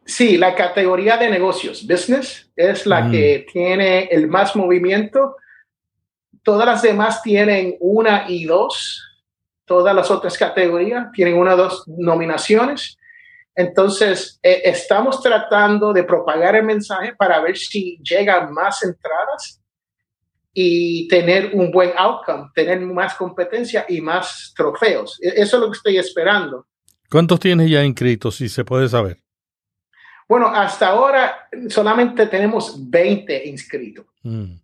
Sí, 0.05 0.37
la 0.37 0.53
categoría 0.53 1.17
de 1.17 1.29
negocios, 1.29 1.87
business, 1.87 2.51
es 2.55 2.85
la 2.85 3.01
mm. 3.01 3.11
que 3.11 3.45
tiene 3.51 4.03
el 4.05 4.27
más 4.27 4.55
movimiento. 4.55 5.37
Todas 6.43 6.65
las 6.65 6.81
demás 6.81 7.21
tienen 7.21 7.77
una 7.79 8.25
y 8.27 8.45
dos. 8.45 9.01
Todas 9.65 9.95
las 9.95 10.11
otras 10.11 10.37
categorías 10.37 11.09
tienen 11.13 11.35
una 11.35 11.53
o 11.53 11.57
dos 11.57 11.83
nominaciones. 11.87 12.97
Entonces, 13.55 14.39
eh, 14.43 14.61
estamos 14.65 15.21
tratando 15.21 15.93
de 15.93 16.03
propagar 16.03 16.55
el 16.55 16.65
mensaje 16.65 17.15
para 17.15 17.39
ver 17.39 17.55
si 17.57 17.97
llegan 18.03 18.51
más 18.51 18.83
entradas 18.83 19.62
y 20.53 21.07
tener 21.07 21.51
un 21.53 21.71
buen 21.71 21.91
outcome, 21.97 22.49
tener 22.53 22.79
más 22.81 23.15
competencia 23.15 23.85
y 23.89 23.99
más 23.99 24.53
trofeos. 24.55 25.19
E, 25.21 25.41
eso 25.41 25.57
es 25.57 25.61
lo 25.61 25.71
que 25.71 25.77
estoy 25.77 25.97
esperando. 25.97 26.67
¿Cuántos 27.09 27.39
tienes 27.39 27.69
ya 27.69 27.83
inscritos, 27.83 28.35
si 28.35 28.49
se 28.49 28.63
puede 28.63 28.87
saber? 28.87 29.19
Bueno, 30.27 30.47
hasta 30.47 30.87
ahora 30.87 31.47
solamente 31.69 32.27
tenemos 32.27 32.89
20 32.89 33.47
inscritos. 33.47 34.05
Mm. 34.23 34.55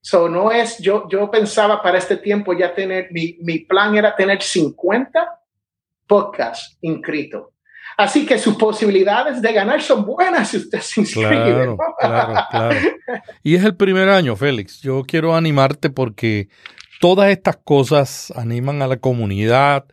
So, 0.00 0.28
no 0.28 0.52
es, 0.52 0.78
yo, 0.78 1.08
yo 1.08 1.28
pensaba 1.30 1.82
para 1.82 1.98
este 1.98 2.16
tiempo 2.16 2.52
ya 2.52 2.72
tener, 2.72 3.08
mi, 3.10 3.36
mi 3.40 3.58
plan 3.58 3.96
era 3.96 4.14
tener 4.14 4.40
50 4.40 5.40
podcasts 6.06 6.78
inscritos. 6.80 7.48
Así 7.96 8.26
que 8.26 8.38
sus 8.38 8.56
posibilidades 8.56 9.40
de 9.40 9.52
ganar 9.52 9.80
son 9.80 10.04
buenas 10.04 10.48
si 10.48 10.58
usted 10.58 10.80
se 10.80 11.00
inscribe. 11.00 11.52
Claro, 11.52 11.78
claro, 11.98 12.34
claro. 12.50 12.78
Y 13.42 13.54
es 13.54 13.64
el 13.64 13.74
primer 13.74 14.10
año, 14.10 14.36
Félix. 14.36 14.80
Yo 14.82 15.04
quiero 15.06 15.34
animarte 15.34 15.88
porque 15.88 16.48
todas 17.00 17.30
estas 17.30 17.56
cosas 17.56 18.32
animan 18.36 18.82
a 18.82 18.86
la 18.86 18.98
comunidad, 18.98 19.86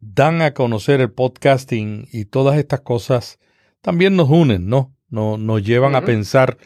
dan 0.00 0.40
a 0.40 0.54
conocer 0.54 1.00
el 1.02 1.10
podcasting 1.10 2.08
y 2.10 2.24
todas 2.24 2.56
estas 2.56 2.80
cosas 2.80 3.38
también 3.82 4.16
nos 4.16 4.30
unen, 4.30 4.68
¿no? 4.68 4.94
Nos, 5.10 5.38
nos 5.38 5.62
llevan 5.62 5.94
a 5.94 6.04
pensar 6.06 6.56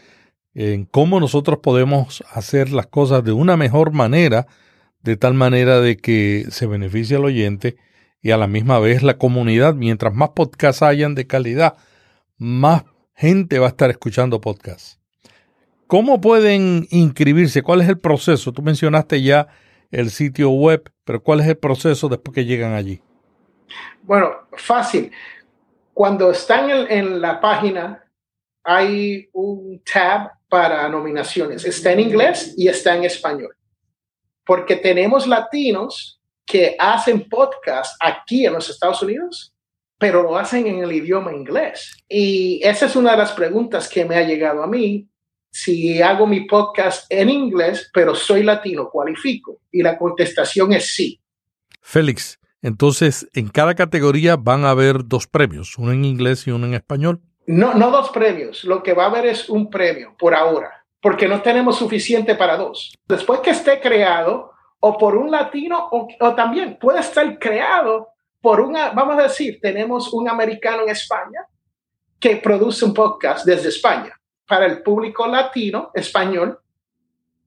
en 0.55 0.85
cómo 0.85 1.19
nosotros 1.19 1.59
podemos 1.63 2.23
hacer 2.33 2.71
las 2.71 2.87
cosas 2.87 3.25
de 3.25 3.33
una 3.33 3.57
mejor 3.57 3.91
manera, 3.93 4.47
de 5.03 5.17
tal 5.17 5.35
manera 5.35 5.81
de 5.81 5.97
que 5.97 6.47
se 6.51 6.67
beneficie 6.67 7.17
al 7.17 7.25
oyente 7.25 7.77
y 8.27 8.33
a 8.33 8.37
la 8.37 8.49
misma 8.49 8.81
vez 8.81 9.05
la 9.05 9.19
comunidad. 9.19 9.75
Mientras 9.75 10.13
más 10.13 10.31
podcasts 10.31 10.83
hayan 10.83 11.15
de 11.15 11.29
calidad, 11.29 11.77
más 12.39 12.83
gente 13.15 13.61
va 13.61 13.67
a 13.67 13.69
estar 13.69 13.89
escuchando 13.89 14.41
podcasts. 14.41 14.99
¿Cómo 15.87 16.21
pueden 16.21 16.89
inscribirse? 16.91 17.63
¿Cuál 17.63 17.83
es 17.83 17.89
el 17.89 18.01
proceso? 18.01 18.51
Tú 18.51 18.63
mencionaste 18.63 19.23
ya 19.23 19.47
el 19.93 20.11
sitio 20.11 20.51
web, 20.51 20.91
pero 21.05 21.23
¿cuál 21.23 21.39
es 21.39 21.47
el 21.47 21.57
proceso 21.57 22.09
después 22.09 22.35
que 22.35 22.45
llegan 22.45 22.73
allí? 22.73 23.01
Bueno, 24.03 24.33
fácil. 24.57 25.13
Cuando 25.95 26.33
están 26.33 26.69
en, 26.69 27.21
la 27.21 27.41
página, 27.41 28.05
hay 28.65 29.29
un 29.35 29.81
tab 29.85 30.33
para 30.49 30.89
nominaciones. 30.89 31.65
Está 31.65 31.93
en 31.93 32.01
inglés 32.01 32.55
y 32.57 32.67
está 32.67 32.97
en 32.97 33.05
español. 33.05 33.57
Porque 34.45 34.75
tenemos 34.75 35.29
latinos 35.29 36.16
que 36.47 36.77
hacen 36.79 37.29
podcast 37.29 37.97
aquí 38.01 38.47
en 38.47 38.55
los 38.55 38.71
Estados 38.71 39.03
Unidos, 39.03 39.53
pero 39.99 40.23
lo 40.23 40.39
hacen 40.39 40.67
en 40.67 40.79
el 40.79 40.93
idioma 40.93 41.33
inglés. 41.33 41.97
Y 42.09 42.61
esa 42.63 42.87
es 42.87 42.97
una 42.97 43.13
de 43.13 43.19
las 43.19 43.33
preguntas 43.33 43.89
que 43.89 44.05
me 44.05 44.17
ha 44.17 44.23
llegado 44.23 44.63
a 44.63 44.67
mí. 44.67 45.09
Si 45.51 46.01
hago 46.01 46.27
mi 46.27 46.47
podcast 46.47 47.07
en 47.11 47.31
inglés, 47.31 47.91
pero 47.93 48.15
soy 48.15 48.43
latino, 48.43 48.89
¿cualifico? 48.91 49.61
Y 49.73 49.83
la 49.83 49.99
contestación 49.99 50.73
es 50.73 50.95
sí. 50.95 51.21
Félix, 51.81 52.39
entonces, 52.63 53.29
en 53.33 53.49
cada 53.49 53.75
categoría 53.75 54.37
van 54.37 54.65
a 54.65 54.71
haber 54.71 55.05
dos 55.05 55.27
premios, 55.27 55.79
uno 55.79 55.93
en 55.93 56.05
inglés 56.05 56.47
y 56.47 56.51
uno 56.51 56.67
en 56.67 56.75
español. 56.75 57.21
No, 57.47 57.75
no 57.75 57.93
dos 57.93 58.11
premios. 58.11 58.65
Lo 58.65 58.83
que 58.83 58.93
va 58.93 59.05
a 59.05 59.07
haber 59.07 59.27
es 59.27 59.49
un 59.49 59.71
premio 59.71 60.17
por 60.19 60.35
ahora, 60.35 60.85
porque 61.01 61.29
no 61.29 61.43
tenemos 61.43 61.79
suficiente 61.79 62.35
para 62.35 62.57
dos. 62.57 62.93
Después 63.07 63.39
que 63.39 63.51
esté 63.51 63.81
creado, 63.81 64.51
o 64.81 64.99
por 64.99 65.17
un 65.17 65.31
latino, 65.31 65.89
o, 65.91 66.09
o 66.21 66.35
también 66.35 66.79
puede 66.79 67.01
estar 67.01 67.39
creado 67.39 68.09
por 68.41 68.61
una, 68.61 68.91
vamos 68.91 69.19
a 69.19 69.25
decir, 69.25 69.59
tenemos 69.61 70.13
un 70.13 70.29
americano 70.29 70.83
en 70.83 70.91
España 70.91 71.41
que 72.21 72.37
produce 72.37 72.85
un 72.85 72.95
podcast 72.95 73.45
desde 73.45 73.69
España 73.69 74.19
para 74.47 74.67
el 74.67 74.83
público 74.83 75.27
latino, 75.27 75.91
español, 75.95 76.59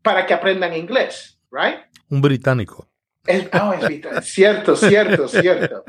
para 0.02 0.26
que 0.26 0.34
aprendan 0.34 0.76
inglés, 0.76 1.40
right? 1.52 1.80
Un 2.10 2.22
británico. 2.22 2.88
Es, 3.26 3.50
oh, 3.54 3.74
es 3.74 4.26
cierto, 4.26 4.76
cierto, 4.76 5.28
cierto. 5.28 5.84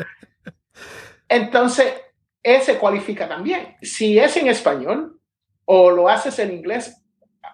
Entonces, 1.29 1.95
ese 2.43 2.79
cualifica 2.79 3.29
también. 3.29 3.77
Si 3.83 4.19
es 4.19 4.37
en 4.37 4.49
español 4.49 5.21
o 5.65 5.91
lo 5.91 6.09
haces 6.09 6.39
en 6.39 6.53
inglés 6.53 7.03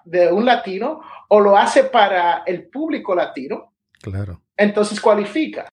de 0.05 0.33
un 0.33 0.45
latino 0.45 1.01
o 1.29 1.41
lo 1.41 1.57
hace 1.57 1.85
para 1.85 2.43
el 2.47 2.69
público 2.69 3.15
latino, 3.15 3.75
claro. 4.01 4.43
entonces 4.57 5.01
cualifica. 5.01 5.69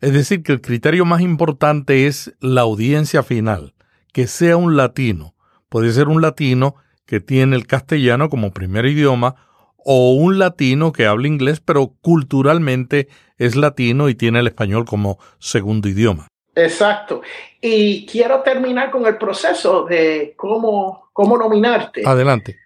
Es 0.00 0.12
decir, 0.12 0.42
que 0.42 0.52
el 0.52 0.60
criterio 0.60 1.04
más 1.04 1.20
importante 1.20 2.06
es 2.06 2.34
la 2.40 2.62
audiencia 2.62 3.22
final, 3.22 3.74
que 4.12 4.26
sea 4.26 4.56
un 4.56 4.76
latino. 4.76 5.34
Puede 5.68 5.92
ser 5.92 6.08
un 6.08 6.20
latino 6.20 6.76
que 7.06 7.20
tiene 7.20 7.56
el 7.56 7.66
castellano 7.66 8.28
como 8.28 8.52
primer 8.52 8.86
idioma 8.86 9.36
o 9.76 10.14
un 10.14 10.38
latino 10.38 10.92
que 10.92 11.06
habla 11.06 11.28
inglés 11.28 11.60
pero 11.60 11.94
culturalmente 12.00 13.08
es 13.36 13.56
latino 13.56 14.08
y 14.08 14.14
tiene 14.14 14.40
el 14.40 14.46
español 14.46 14.84
como 14.84 15.18
segundo 15.38 15.88
idioma. 15.88 16.28
Exacto. 16.54 17.22
Y 17.60 18.06
quiero 18.06 18.42
terminar 18.42 18.90
con 18.90 19.06
el 19.06 19.18
proceso 19.18 19.84
de 19.84 20.34
cómo, 20.36 21.10
cómo 21.12 21.36
nominarte. 21.36 22.02
Adelante. 22.06 22.58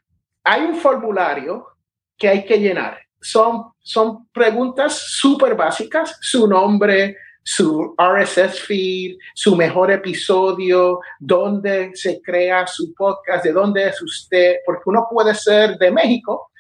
Hay 0.44 0.62
un 0.62 0.76
formulario 0.76 1.68
que 2.16 2.28
hay 2.28 2.44
que 2.44 2.58
llenar. 2.58 2.98
Son, 3.20 3.72
son 3.80 4.28
preguntas 4.28 4.98
súper 4.98 5.54
básicas, 5.54 6.16
su 6.20 6.46
nombre, 6.46 7.16
su 7.50 7.94
RSS 7.96 8.60
feed, 8.60 9.16
su 9.34 9.56
mejor 9.56 9.90
episodio, 9.90 11.00
dónde 11.18 11.92
se 11.94 12.20
crea 12.20 12.66
su 12.66 12.92
podcast, 12.92 13.42
de 13.42 13.52
dónde 13.52 13.88
es 13.88 14.02
usted, 14.02 14.56
porque 14.66 14.82
uno 14.84 15.06
puede 15.10 15.34
ser 15.34 15.78
de 15.78 15.90
México, 15.90 16.50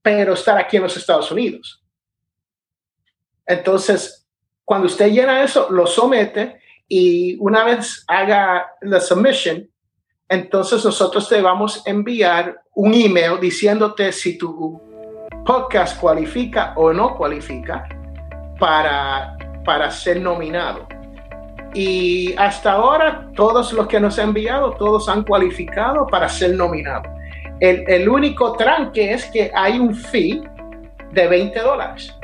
pero 0.00 0.32
estar 0.32 0.56
aquí 0.56 0.78
en 0.78 0.84
los 0.84 0.96
Estados 0.96 1.30
Unidos. 1.30 1.84
Entonces, 3.44 4.26
cuando 4.64 4.86
usted 4.86 5.10
llena 5.10 5.42
eso, 5.42 5.68
lo 5.70 5.86
somete 5.86 6.58
y 6.88 7.36
una 7.38 7.62
vez 7.64 8.02
haga 8.08 8.66
la 8.80 8.98
submission, 8.98 9.68
entonces 10.26 10.82
nosotros 10.84 11.28
te 11.28 11.42
vamos 11.42 11.86
a 11.86 11.90
enviar 11.90 12.62
un 12.74 12.94
email 12.94 13.38
diciéndote 13.38 14.10
si 14.10 14.38
tu 14.38 14.89
podcast 15.44 15.98
cualifica 16.00 16.72
o 16.76 16.92
no 16.92 17.16
cualifica 17.16 17.88
para 18.58 19.36
para 19.64 19.90
ser 19.90 20.20
nominado. 20.20 20.86
Y 21.74 22.34
hasta 22.36 22.72
ahora 22.72 23.28
todos 23.36 23.72
los 23.72 23.86
que 23.86 24.00
nos 24.00 24.18
han 24.18 24.28
enviado, 24.28 24.72
todos 24.72 25.08
han 25.08 25.22
cualificado 25.22 26.06
para 26.06 26.28
ser 26.28 26.56
nominados. 26.56 27.06
El, 27.60 27.84
el 27.88 28.08
único 28.08 28.54
tranque 28.54 29.12
es 29.12 29.26
que 29.26 29.50
hay 29.54 29.78
un 29.78 29.94
fee 29.94 30.42
de 31.12 31.28
20 31.28 31.60
dólares. 31.60 32.16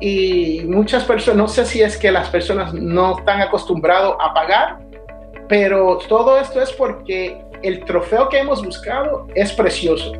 Y 0.00 0.62
muchas 0.66 1.04
personas, 1.04 1.36
no 1.36 1.46
sé 1.46 1.64
si 1.64 1.80
es 1.80 1.96
que 1.96 2.10
las 2.10 2.28
personas 2.28 2.74
no 2.74 3.18
están 3.18 3.40
acostumbrados 3.40 4.16
a 4.20 4.34
pagar, 4.34 4.78
pero 5.48 5.98
todo 6.08 6.38
esto 6.40 6.60
es 6.60 6.72
porque 6.72 7.40
el 7.62 7.84
trofeo 7.84 8.28
que 8.28 8.38
hemos 8.38 8.64
buscado 8.64 9.28
es 9.36 9.52
precioso. 9.52 10.12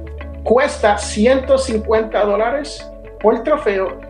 Cuesta 0.44 0.98
150 0.98 2.24
dólares 2.24 2.90
por 3.20 3.42
trofeo 3.42 4.00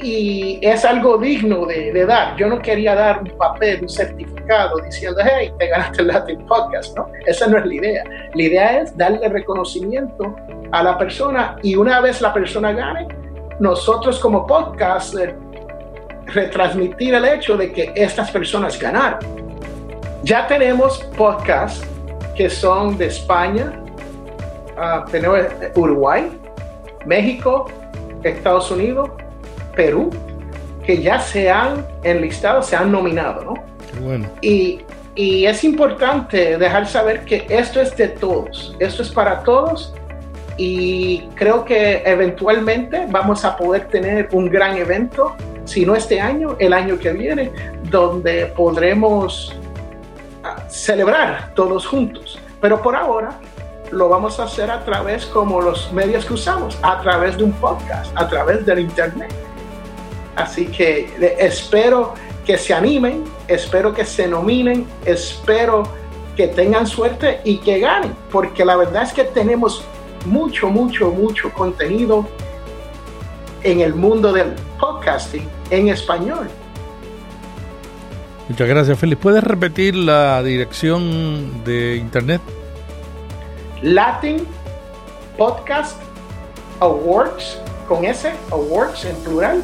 y 0.00 0.58
es 0.62 0.84
algo 0.84 1.16
digno 1.16 1.64
de, 1.64 2.04
dar. 2.04 2.36
Yo 2.36 2.48
no 2.48 2.60
quería 2.60 2.94
dar 2.94 3.22
un 3.22 3.30
papel, 3.38 3.82
un 3.82 3.88
certificado 3.88 4.78
diciendo, 4.78 5.20
hey, 5.24 5.52
te 5.58 5.68
ganaste 5.68 6.02
el 6.02 6.08
Latin 6.08 6.46
Podcast, 6.46 6.96
¿no? 6.96 7.08
Esa 7.26 7.46
no 7.46 7.58
es 7.58 7.66
la 7.66 7.74
idea. 7.74 8.04
La 8.34 8.42
idea 8.42 8.80
es 8.80 8.96
darle 8.96 9.28
reconocimiento 9.28 10.36
a 10.72 10.82
la 10.82 10.98
persona 10.98 11.56
y 11.62 11.76
una 11.76 12.00
vez 12.00 12.20
la 12.20 12.34
persona 12.34 12.72
gane, 12.72 13.08
nosotros 13.60 14.18
como 14.18 14.46
podcast 14.46 15.14
retransmitir 16.26 17.14
el 17.14 17.24
hecho 17.24 17.56
de 17.56 17.72
que 17.72 17.92
estas 17.94 18.30
personas 18.30 18.78
ganaron. 18.78 19.20
Ya 20.24 20.46
tenemos 20.46 20.98
podcasts 21.16 21.86
que 22.34 22.50
son 22.50 22.98
de 22.98 23.06
España, 23.06 23.72
uh, 24.76 25.10
tenemos 25.10 25.40
Uruguay, 25.74 26.30
México, 27.04 27.70
Estados 28.22 28.70
Unidos, 28.70 29.10
Perú 29.74 30.10
que 30.86 31.02
ya 31.02 31.18
se 31.18 31.50
han 31.50 31.84
enlistado, 32.04 32.62
se 32.62 32.76
han 32.76 32.92
nominado, 32.92 33.44
¿no? 33.44 33.54
Bueno. 34.00 34.28
Y, 34.40 34.82
y 35.16 35.44
es 35.44 35.64
importante 35.64 36.56
dejar 36.56 36.86
saber 36.86 37.24
que 37.24 37.44
esto 37.48 37.80
es 37.80 37.96
de 37.96 38.08
todos, 38.08 38.76
esto 38.78 39.02
es 39.02 39.10
para 39.10 39.42
todos 39.42 39.92
y 40.56 41.22
creo 41.34 41.64
que 41.64 42.02
eventualmente 42.06 43.06
vamos 43.10 43.44
a 43.44 43.56
poder 43.56 43.88
tener 43.88 44.28
un 44.32 44.48
gran 44.48 44.76
evento, 44.76 45.34
si 45.64 45.84
no 45.84 45.94
este 45.96 46.20
año, 46.20 46.56
el 46.58 46.72
año 46.72 46.98
que 46.98 47.12
viene, 47.12 47.50
donde 47.90 48.46
podremos 48.46 49.54
ah, 50.44 50.56
celebrar 50.68 51.52
todos 51.54 51.86
juntos. 51.86 52.38
Pero 52.60 52.80
por 52.80 52.96
ahora 52.96 53.30
lo 53.92 54.08
vamos 54.08 54.38
a 54.40 54.44
hacer 54.44 54.70
a 54.70 54.84
través 54.84 55.26
como 55.26 55.60
los 55.60 55.92
medios 55.92 56.24
que 56.24 56.34
usamos, 56.34 56.78
a 56.82 57.00
través 57.00 57.36
de 57.36 57.44
un 57.44 57.52
podcast, 57.52 58.10
a 58.16 58.28
través 58.28 58.64
del 58.66 58.80
internet. 58.80 59.32
Así 60.36 60.66
que 60.66 61.10
espero 61.38 62.14
que 62.44 62.58
se 62.58 62.74
animen, 62.74 63.24
espero 63.48 63.92
que 63.92 64.04
se 64.04 64.28
nominen, 64.28 64.86
espero 65.04 65.84
que 66.36 66.48
tengan 66.48 66.86
suerte 66.86 67.40
y 67.44 67.58
que 67.58 67.80
ganen, 67.80 68.14
porque 68.30 68.64
la 68.64 68.76
verdad 68.76 69.02
es 69.02 69.12
que 69.12 69.24
tenemos 69.24 69.82
mucho, 70.26 70.68
mucho, 70.68 71.10
mucho 71.10 71.52
contenido 71.52 72.28
en 73.62 73.80
el 73.80 73.94
mundo 73.94 74.32
del 74.32 74.52
podcasting 74.78 75.48
en 75.70 75.88
español. 75.88 76.48
Muchas 78.48 78.68
gracias, 78.68 78.98
Félix. 78.98 79.20
¿Puedes 79.20 79.42
repetir 79.42 79.96
la 79.96 80.42
dirección 80.42 81.64
de 81.64 81.96
internet? 81.96 82.40
Latin 83.82 84.46
Podcast 85.36 86.00
Awards, 86.80 87.60
con 87.86 88.04
S, 88.04 88.32
Awards 88.50 89.04
en 89.04 89.14
plural, 89.16 89.62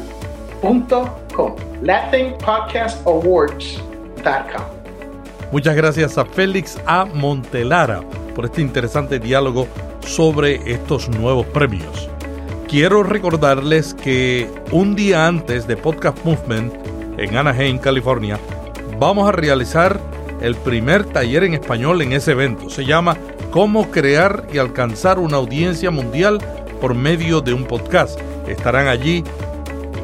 latinpodcastawards.com. 1.81 4.61
Muchas 5.51 5.75
gracias 5.75 6.17
a 6.17 6.23
Félix 6.25 6.79
A. 6.85 7.05
Montelara 7.05 8.01
por 8.35 8.45
este 8.45 8.61
interesante 8.61 9.19
diálogo 9.19 9.67
sobre 10.05 10.55
estos 10.71 11.09
nuevos 11.09 11.45
premios. 11.47 12.09
Quiero 12.67 13.03
recordarles 13.03 13.93
que 13.93 14.49
un 14.71 14.95
día 14.95 15.27
antes 15.27 15.67
de 15.67 15.77
Podcast 15.77 16.23
Movement 16.25 16.73
en 17.17 17.37
Anaheim, 17.37 17.77
California, 17.77 18.39
vamos 18.99 19.29
a 19.29 19.31
realizar 19.31 19.99
el 20.41 20.55
primer 20.55 21.05
taller 21.05 21.43
en 21.43 21.53
español 21.53 22.01
en 22.01 22.13
ese 22.13 22.31
evento. 22.31 22.69
Se 22.69 22.85
llama 22.85 23.15
Cómo 23.53 23.91
crear 23.91 24.47
y 24.51 24.57
alcanzar 24.57 25.19
una 25.19 25.37
audiencia 25.37 25.91
mundial 25.91 26.39
por 26.81 26.95
medio 26.95 27.39
de 27.39 27.53
un 27.53 27.65
podcast. 27.65 28.19
Estarán 28.47 28.87
allí 28.87 29.23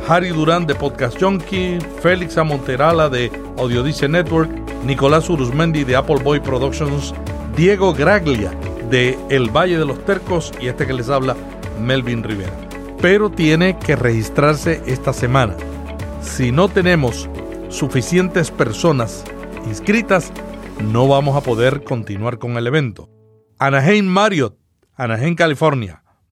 Harry 0.07 0.29
Durán 0.29 0.67
de 0.67 0.75
Podcast 0.75 1.19
Junkie, 1.19 1.79
Félix 1.99 2.37
Amonterala 2.37 3.09
de 3.09 3.31
Audiodice 3.57 4.07
Network, 4.07 4.51
Nicolás 4.85 5.31
Uruzmendi 5.31 5.83
de 5.83 5.95
Apple 5.95 6.21
Boy 6.23 6.39
Productions, 6.39 7.15
Diego 7.57 7.91
Graglia 7.91 8.51
de 8.91 9.17
El 9.31 9.49
Valle 9.49 9.79
de 9.79 9.85
los 9.85 10.05
Tercos 10.05 10.51
y 10.61 10.67
este 10.67 10.85
que 10.85 10.93
les 10.93 11.09
habla, 11.09 11.35
Melvin 11.81 12.21
Rivera. 12.21 12.53
Pero 13.01 13.31
tiene 13.31 13.79
que 13.79 13.95
registrarse 13.95 14.83
esta 14.85 15.11
semana. 15.11 15.55
Si 16.21 16.51
no 16.51 16.69
tenemos 16.69 17.27
suficientes 17.69 18.51
personas 18.51 19.23
inscritas, 19.65 20.31
no 20.83 21.07
vamos 21.07 21.35
a 21.35 21.41
poder 21.41 21.83
continuar 21.83 22.37
con 22.37 22.55
el 22.55 22.67
evento. 22.67 23.09
Anaheim 23.61 24.05
Marriott, 24.05 24.55
Anaheim, 24.95 25.35
California. 25.35 25.98